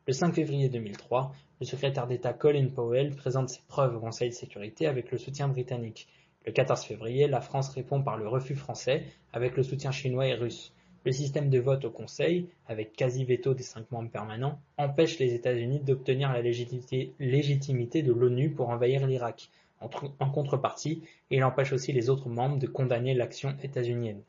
Le 0.09 0.13
5 0.13 0.35
février 0.35 0.69
2003, 0.69 1.33
le 1.61 1.67
secrétaire 1.67 2.09
d'État 2.09 2.33
Colin 2.33 2.67
Powell 2.67 3.15
présente 3.15 3.49
ses 3.49 3.63
preuves 3.69 3.95
au 3.95 4.01
Conseil 4.01 4.31
de 4.31 4.35
sécurité 4.35 4.89
avec 4.89 5.13
le 5.13 5.19
soutien 5.19 5.47
britannique. 5.47 6.09
Le 6.47 6.53
14 6.53 6.83
février, 6.83 7.29
la 7.29 7.41
France 7.41 7.69
répond 7.69 8.03
par 8.03 8.17
le 8.17 8.27
refus 8.27 8.57
français 8.57 9.05
avec 9.33 9.57
le 9.57 9.63
soutien 9.63 9.93
chinois 9.93 10.27
et 10.27 10.35
russe. 10.35 10.73
Le 11.07 11.13
système 11.13 11.51
de 11.51 11.61
vote 11.61 11.85
au 11.85 11.91
Conseil, 11.91 12.49
avec 12.67 12.95
quasi-veto 12.95 13.55
des 13.55 13.63
cinq 13.63 13.89
membres 13.93 14.11
permanents, 14.11 14.59
empêche 14.77 15.21
les 15.21 15.35
États-Unis 15.35 15.79
d'obtenir 15.79 16.33
la 16.33 16.43
légitimité 16.43 18.03
de 18.03 18.13
l'ONU 18.13 18.51
pour 18.51 18.71
envahir 18.71 19.07
l'Irak. 19.07 19.49
En 19.81 20.31
contrepartie, 20.31 21.05
il 21.31 21.45
empêche 21.45 21.73
aussi 21.73 21.93
les 21.93 22.11
autres 22.11 22.29
membres 22.29 22.59
de 22.59 22.67
condamner 22.67 23.15
l'action 23.15 23.55
états-unienne. 23.63 24.21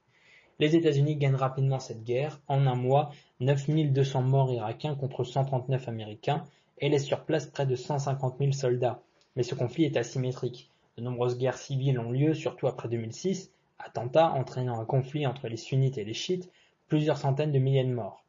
Les 0.59 0.75
États-Unis 0.75 1.15
gagnent 1.15 1.33
rapidement 1.33 1.79
cette 1.79 2.03
guerre. 2.03 2.39
En 2.47 2.67
un 2.67 2.75
mois, 2.75 3.11
9200 3.39 4.21
morts 4.21 4.53
irakiens 4.53 4.93
contre 4.93 5.23
139 5.23 5.87
américains 5.87 6.43
et 6.77 6.89
laissent 6.89 7.05
sur 7.05 7.25
place 7.25 7.47
près 7.47 7.65
de 7.65 7.75
150 7.75 8.35
000 8.37 8.51
soldats. 8.51 9.01
Mais 9.35 9.41
ce 9.41 9.55
conflit 9.55 9.85
est 9.85 9.97
asymétrique. 9.97 10.69
De 10.95 11.01
nombreuses 11.01 11.39
guerres 11.39 11.57
civiles 11.57 11.99
ont 11.99 12.11
lieu, 12.11 12.35
surtout 12.35 12.67
après 12.67 12.87
2006, 12.87 13.51
attentats 13.79 14.31
entraînant 14.33 14.79
un 14.79 14.85
conflit 14.85 15.25
entre 15.25 15.47
les 15.47 15.57
sunnites 15.57 15.97
et 15.97 16.05
les 16.05 16.13
chiites, 16.13 16.51
plusieurs 16.87 17.17
centaines 17.17 17.51
de 17.51 17.59
milliers 17.59 17.83
de 17.83 17.93
morts. 17.93 18.23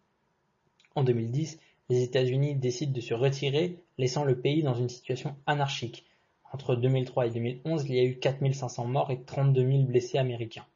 En 0.94 1.04
2010, 1.04 1.58
les 1.90 2.02
États-Unis 2.02 2.54
décident 2.54 2.92
de 2.92 3.00
se 3.00 3.14
retirer, 3.14 3.78
laissant 3.96 4.24
le 4.24 4.38
pays 4.38 4.62
dans 4.62 4.74
une 4.74 4.88
situation 4.88 5.34
anarchique. 5.46 6.04
Entre 6.52 6.76
2003 6.76 7.26
et 7.26 7.30
2011, 7.30 7.84
il 7.88 7.94
y 7.94 8.00
a 8.00 8.04
eu 8.04 8.18
4500 8.18 8.86
morts 8.86 9.10
et 9.10 9.22
32 9.22 9.66
000 9.66 9.82
blessés 9.84 10.18
américains. 10.18 10.66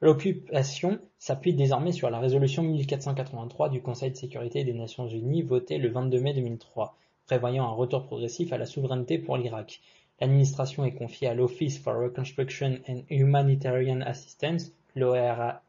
L'occupation 0.00 0.98
s'appuie 1.18 1.52
désormais 1.52 1.92
sur 1.92 2.08
la 2.08 2.20
résolution 2.20 2.62
1483 2.62 3.68
du 3.68 3.82
Conseil 3.82 4.10
de 4.10 4.16
sécurité 4.16 4.64
des 4.64 4.72
Nations 4.72 5.06
Unies 5.06 5.42
votée 5.42 5.78
le 5.78 5.90
22 5.90 6.20
mai 6.20 6.32
2003, 6.32 6.96
prévoyant 7.26 7.66
un 7.66 7.72
retour 7.72 8.06
progressif 8.06 8.52
à 8.52 8.58
la 8.58 8.66
souveraineté 8.66 9.18
pour 9.18 9.36
l'Irak. 9.36 9.80
L'administration 10.20 10.84
est 10.84 10.94
confiée 10.94 11.28
à 11.28 11.34
l'Office 11.34 11.78
for 11.78 11.94
Reconstruction 11.94 12.78
and 12.88 13.02
Humanitarian 13.10 14.00
Assistance, 14.00 14.72
l'ORHA, 14.94 15.62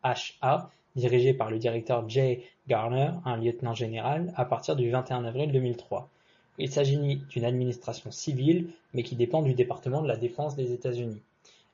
dirigé 0.95 1.33
par 1.33 1.49
le 1.49 1.59
directeur 1.59 2.07
Jay 2.09 2.43
Garner, 2.67 3.11
un 3.25 3.37
lieutenant 3.37 3.73
général, 3.73 4.33
à 4.35 4.45
partir 4.45 4.75
du 4.75 4.89
21 4.89 5.25
avril 5.25 5.51
2003. 5.51 6.09
Il 6.57 6.69
s'agit 6.69 6.97
d'une 7.29 7.45
administration 7.45 8.11
civile, 8.11 8.69
mais 8.93 9.03
qui 9.03 9.15
dépend 9.15 9.41
du 9.41 9.53
département 9.53 10.01
de 10.01 10.07
la 10.07 10.17
défense 10.17 10.55
des 10.55 10.73
États-Unis. 10.73 11.21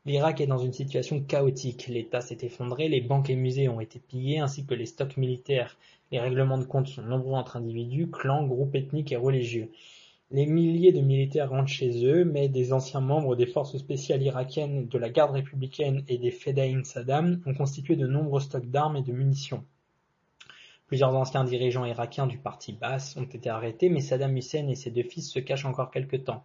L'Irak 0.06 0.39
est 0.39 0.47
dans 0.47 0.58
une 0.58 0.71
situation 0.71 1.19
chaotique. 1.19 1.88
L'État 1.88 2.21
s'est 2.21 2.38
effondré, 2.41 2.88
les 2.88 3.01
banques 3.01 3.30
et 3.30 3.36
musées 3.36 3.67
ont 3.67 3.82
été 3.82 3.99
pillés, 3.99 4.39
ainsi 4.39 4.65
que 4.65 4.73
les 4.73 4.86
stocks 4.86 5.17
militaires. 5.17 5.75
Les 6.12 6.19
règlements 6.19 6.58
de 6.58 6.63
compte 6.63 6.88
sont 6.88 7.01
nombreux 7.01 7.34
entre 7.34 7.58
individus, 7.58 8.08
clans, 8.08 8.45
groupes 8.45 8.75
ethniques 8.75 9.12
et 9.12 9.17
religieux. 9.17 9.69
Les 10.30 10.46
milliers 10.46 10.92
de 10.92 11.00
militaires 11.00 11.52
rentrent 11.52 11.72
chez 11.72 12.06
eux, 12.06 12.26
mais 12.26 12.50
des 12.50 12.74
anciens 12.74 13.00
membres 13.00 13.38
des 13.38 13.46
forces 13.46 13.78
spéciales 13.78 14.22
irakiennes, 14.22 14.90
de 14.90 14.98
la 14.98 15.10
garde 15.10 15.32
républicaine 15.32 16.04
et 16.10 16.18
des 16.18 16.32
Fedaïn 16.32 16.84
Saddam 16.84 17.42
ont 17.46 17.54
constitué 17.54 17.96
de 17.96 18.08
nombreux 18.08 18.42
stocks 18.42 18.70
d'armes 18.70 18.98
et 18.98 19.04
de 19.04 19.13
munitions. 19.13 19.63
Plusieurs 20.88 21.16
anciens 21.16 21.46
dirigeants 21.46 21.86
irakiens 21.86 22.28
du 22.28 22.40
parti 22.40 22.74
Baas 22.74 23.16
ont 23.16 23.24
été 23.24 23.50
arrêtés, 23.50 23.88
mais 23.88 24.02
Saddam 24.02 24.36
Hussein 24.36 24.68
et 24.68 24.76
ses 24.76 24.92
deux 24.92 25.04
fils 25.04 25.32
se 25.32 25.40
cachent 25.40 25.63
encore 25.63 25.92
quelque 25.92 26.18
temps. 26.18 26.44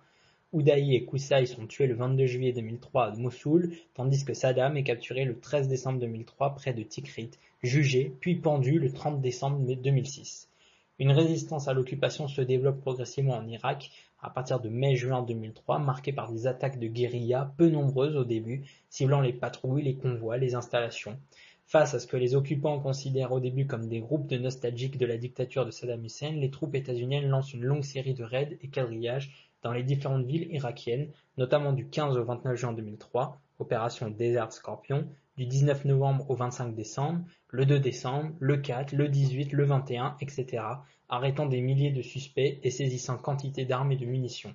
Oudaï 0.52 0.94
et 0.94 1.04
Koussaï 1.04 1.48
sont 1.48 1.66
tués 1.66 1.88
le 1.88 1.96
22 1.96 2.26
juillet 2.26 2.52
2003 2.52 3.06
à 3.06 3.16
Mossoul, 3.16 3.72
tandis 3.94 4.24
que 4.24 4.32
Saddam 4.32 4.76
est 4.76 4.84
capturé 4.84 5.24
le 5.24 5.40
13 5.40 5.66
décembre 5.66 5.98
2003 5.98 6.54
près 6.54 6.72
de 6.72 6.84
Tikrit, 6.84 7.30
jugé, 7.64 8.12
puis 8.20 8.36
pendu 8.36 8.78
le 8.78 8.92
30 8.92 9.20
décembre 9.20 9.58
2006. 9.74 10.51
Une 10.98 11.12
résistance 11.12 11.68
à 11.68 11.72
l'occupation 11.72 12.28
se 12.28 12.42
développe 12.42 12.80
progressivement 12.80 13.36
en 13.36 13.46
Irak 13.46 13.90
à 14.20 14.30
partir 14.30 14.60
de 14.60 14.68
mai-juin 14.68 15.22
2003, 15.22 15.78
marquée 15.78 16.12
par 16.12 16.30
des 16.30 16.46
attaques 16.46 16.78
de 16.78 16.86
guérilla 16.86 17.52
peu 17.56 17.68
nombreuses 17.68 18.16
au 18.16 18.24
début, 18.24 18.64
ciblant 18.88 19.20
les 19.20 19.32
patrouilles, 19.32 19.82
les 19.82 19.96
convois, 19.96 20.36
les 20.36 20.54
installations. 20.54 21.18
Face 21.66 21.94
à 21.94 21.98
ce 21.98 22.06
que 22.06 22.18
les 22.18 22.34
occupants 22.34 22.78
considèrent 22.78 23.32
au 23.32 23.40
début 23.40 23.66
comme 23.66 23.88
des 23.88 24.00
groupes 24.00 24.26
de 24.26 24.36
nostalgiques 24.36 24.98
de 24.98 25.06
la 25.06 25.16
dictature 25.16 25.64
de 25.64 25.70
Saddam 25.70 26.04
Hussein, 26.04 26.32
les 26.32 26.50
troupes 26.50 26.74
états-uniennes 26.74 27.28
lancent 27.28 27.54
une 27.54 27.64
longue 27.64 27.84
série 27.84 28.14
de 28.14 28.24
raids 28.24 28.58
et 28.60 28.68
quadrillages 28.68 29.50
dans 29.62 29.72
les 29.72 29.82
différentes 29.82 30.26
villes 30.26 30.52
irakiennes, 30.52 31.08
notamment 31.38 31.72
du 31.72 31.88
15 31.88 32.18
au 32.18 32.24
29 32.24 32.56
juin 32.56 32.72
2003, 32.74 33.40
opération 33.58 34.10
Desert 34.10 34.52
Scorpion, 34.52 35.08
du 35.42 35.48
19 35.48 35.86
novembre 35.86 36.30
au 36.30 36.36
25 36.36 36.72
décembre, 36.72 37.24
le 37.48 37.66
2 37.66 37.80
décembre, 37.80 38.30
le 38.38 38.58
4, 38.58 38.92
le 38.92 39.08
18, 39.08 39.50
le 39.50 39.64
21, 39.64 40.16
etc., 40.20 40.62
arrêtant 41.08 41.46
des 41.46 41.60
milliers 41.60 41.90
de 41.90 42.00
suspects 42.00 42.60
et 42.62 42.70
saisissant 42.70 43.18
quantité 43.18 43.64
d'armes 43.64 43.90
et 43.90 43.96
de 43.96 44.06
munitions. 44.06 44.54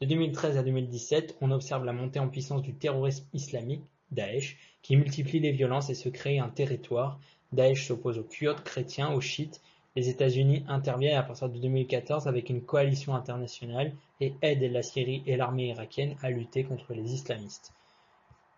De 0.00 0.06
2013 0.08 0.56
à 0.56 0.64
2017, 0.64 1.36
on 1.40 1.52
observe 1.52 1.84
la 1.84 1.92
montée 1.92 2.18
en 2.18 2.28
puissance 2.28 2.62
du 2.62 2.74
terrorisme 2.74 3.26
islamique, 3.32 3.84
Daesh, 4.10 4.56
qui 4.82 4.96
multiplie 4.96 5.38
les 5.38 5.52
violences 5.52 5.88
et 5.88 5.94
se 5.94 6.08
crée 6.08 6.40
un 6.40 6.48
territoire. 6.48 7.20
Daesh 7.52 7.86
s'oppose 7.86 8.18
aux 8.18 8.24
Kurdes, 8.24 8.64
chrétiens, 8.64 9.12
aux 9.12 9.20
chiites. 9.20 9.60
Les 9.94 10.08
États-Unis 10.08 10.64
interviennent 10.66 11.18
à 11.18 11.22
partir 11.22 11.48
de 11.48 11.60
2014 11.60 12.26
avec 12.26 12.50
une 12.50 12.62
coalition 12.62 13.14
internationale 13.14 13.92
et 14.20 14.32
aident 14.42 14.72
la 14.72 14.82
Syrie 14.82 15.22
et 15.26 15.36
l'armée 15.36 15.68
irakienne 15.68 16.16
à 16.22 16.30
lutter 16.30 16.64
contre 16.64 16.92
les 16.92 17.14
islamistes. 17.14 17.72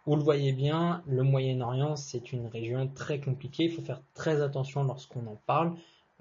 Vous 0.07 0.17
le 0.17 0.23
voyez 0.23 0.53
bien, 0.53 1.03
le 1.07 1.23
Moyen-Orient, 1.23 1.95
c'est 1.97 2.33
une 2.33 2.47
région 2.47 2.89
très 2.89 3.21
compliquée. 3.21 3.65
Il 3.65 3.73
faut 3.73 3.83
faire 3.83 4.03
très 4.15 4.41
attention 4.41 4.83
lorsqu'on 4.83 5.27
en 5.27 5.37
parle. 5.47 5.75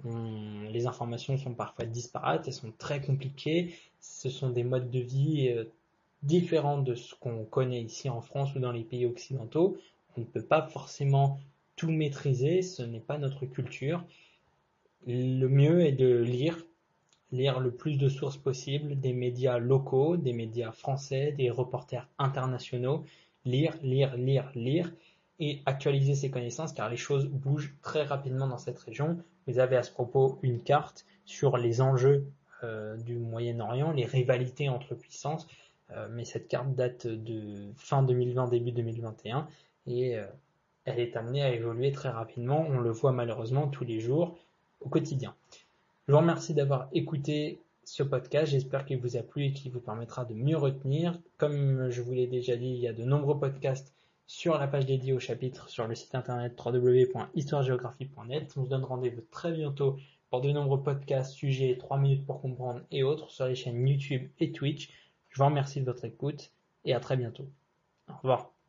les 0.04 0.86
informations 0.86 1.36
sont 1.38 1.54
parfois 1.54 1.86
disparates, 1.86 2.46
elles 2.46 2.54
sont 2.54 2.72
très 2.76 3.00
compliquées. 3.00 3.74
Ce 4.00 4.28
sont 4.28 4.50
des 4.50 4.64
modes 4.64 4.90
de 4.90 5.00
vie 5.00 5.48
euh, 5.48 5.64
différents 6.22 6.78
de 6.78 6.94
ce 6.94 7.14
qu'on 7.14 7.44
connaît 7.44 7.82
ici 7.82 8.08
en 8.08 8.20
France 8.20 8.54
ou 8.54 8.58
dans 8.58 8.72
les 8.72 8.84
pays 8.84 9.06
occidentaux. 9.06 9.78
On 10.16 10.20
ne 10.20 10.26
peut 10.26 10.42
pas 10.42 10.62
forcément 10.62 11.38
tout 11.76 11.90
maîtriser, 11.90 12.62
ce 12.62 12.82
n'est 12.82 13.00
pas 13.00 13.18
notre 13.18 13.46
culture. 13.46 14.04
Le 15.06 15.46
mieux 15.46 15.80
est 15.80 15.92
de 15.92 16.18
lire, 16.18 16.66
lire 17.32 17.60
le 17.60 17.70
plus 17.70 17.96
de 17.96 18.08
sources 18.08 18.36
possibles, 18.36 19.00
des 19.00 19.14
médias 19.14 19.58
locaux, 19.58 20.18
des 20.18 20.34
médias 20.34 20.72
français, 20.72 21.32
des 21.32 21.50
reporters 21.50 22.06
internationaux, 22.18 23.04
lire, 23.44 23.76
lire, 23.82 24.16
lire, 24.16 24.50
lire 24.54 24.92
et 25.38 25.62
actualiser 25.66 26.14
ses 26.14 26.30
connaissances 26.30 26.72
car 26.72 26.88
les 26.88 26.96
choses 26.96 27.26
bougent 27.26 27.74
très 27.82 28.04
rapidement 28.04 28.46
dans 28.46 28.58
cette 28.58 28.78
région. 28.78 29.18
Vous 29.46 29.58
avez 29.58 29.76
à 29.76 29.82
ce 29.82 29.90
propos 29.90 30.38
une 30.42 30.62
carte 30.62 31.06
sur 31.24 31.56
les 31.56 31.80
enjeux 31.80 32.26
euh, 32.62 32.96
du 32.96 33.18
Moyen-Orient, 33.18 33.92
les 33.92 34.04
rivalités 34.04 34.68
entre 34.68 34.94
puissances, 34.94 35.46
euh, 35.92 36.08
mais 36.10 36.24
cette 36.24 36.46
carte 36.46 36.74
date 36.74 37.06
de 37.06 37.72
fin 37.76 38.02
2020, 38.02 38.48
début 38.48 38.72
2021 38.72 39.48
et 39.86 40.18
euh, 40.18 40.26
elle 40.84 41.00
est 41.00 41.16
amenée 41.16 41.42
à 41.42 41.50
évoluer 41.50 41.92
très 41.92 42.10
rapidement. 42.10 42.66
On 42.68 42.78
le 42.78 42.90
voit 42.90 43.12
malheureusement 43.12 43.68
tous 43.68 43.84
les 43.84 44.00
jours 44.00 44.36
au 44.80 44.88
quotidien. 44.88 45.34
Je 46.06 46.12
vous 46.12 46.18
remercie 46.18 46.54
d'avoir 46.54 46.88
écouté 46.92 47.60
ce 47.84 48.02
podcast. 48.02 48.52
J'espère 48.52 48.84
qu'il 48.84 48.98
vous 48.98 49.16
a 49.16 49.22
plu 49.22 49.46
et 49.46 49.52
qu'il 49.52 49.72
vous 49.72 49.80
permettra 49.80 50.24
de 50.24 50.34
mieux 50.34 50.56
retenir. 50.56 51.18
Comme 51.36 51.90
je 51.90 52.02
vous 52.02 52.12
l'ai 52.12 52.26
déjà 52.26 52.56
dit, 52.56 52.68
il 52.68 52.80
y 52.80 52.88
a 52.88 52.92
de 52.92 53.04
nombreux 53.04 53.38
podcasts 53.38 53.94
sur 54.26 54.58
la 54.58 54.68
page 54.68 54.86
dédiée 54.86 55.12
au 55.12 55.18
chapitre 55.18 55.68
sur 55.68 55.88
le 55.88 55.94
site 55.94 56.14
internet 56.14 56.58
www.histoiregéographie.net. 56.64 58.54
On 58.56 58.64
se 58.64 58.70
donne 58.70 58.84
rendez-vous 58.84 59.22
très 59.30 59.52
bientôt 59.52 59.96
pour 60.30 60.40
de 60.40 60.52
nombreux 60.52 60.82
podcasts, 60.82 61.32
sujets, 61.32 61.76
3 61.76 61.98
minutes 61.98 62.24
pour 62.24 62.40
comprendre 62.40 62.82
et 62.92 63.02
autres 63.02 63.30
sur 63.30 63.46
les 63.46 63.56
chaînes 63.56 63.86
YouTube 63.86 64.30
et 64.38 64.52
Twitch. 64.52 64.90
Je 65.28 65.38
vous 65.38 65.46
remercie 65.46 65.80
de 65.80 65.86
votre 65.86 66.04
écoute 66.04 66.52
et 66.84 66.94
à 66.94 67.00
très 67.00 67.16
bientôt. 67.16 67.48
Au 68.08 68.14
revoir. 68.14 68.59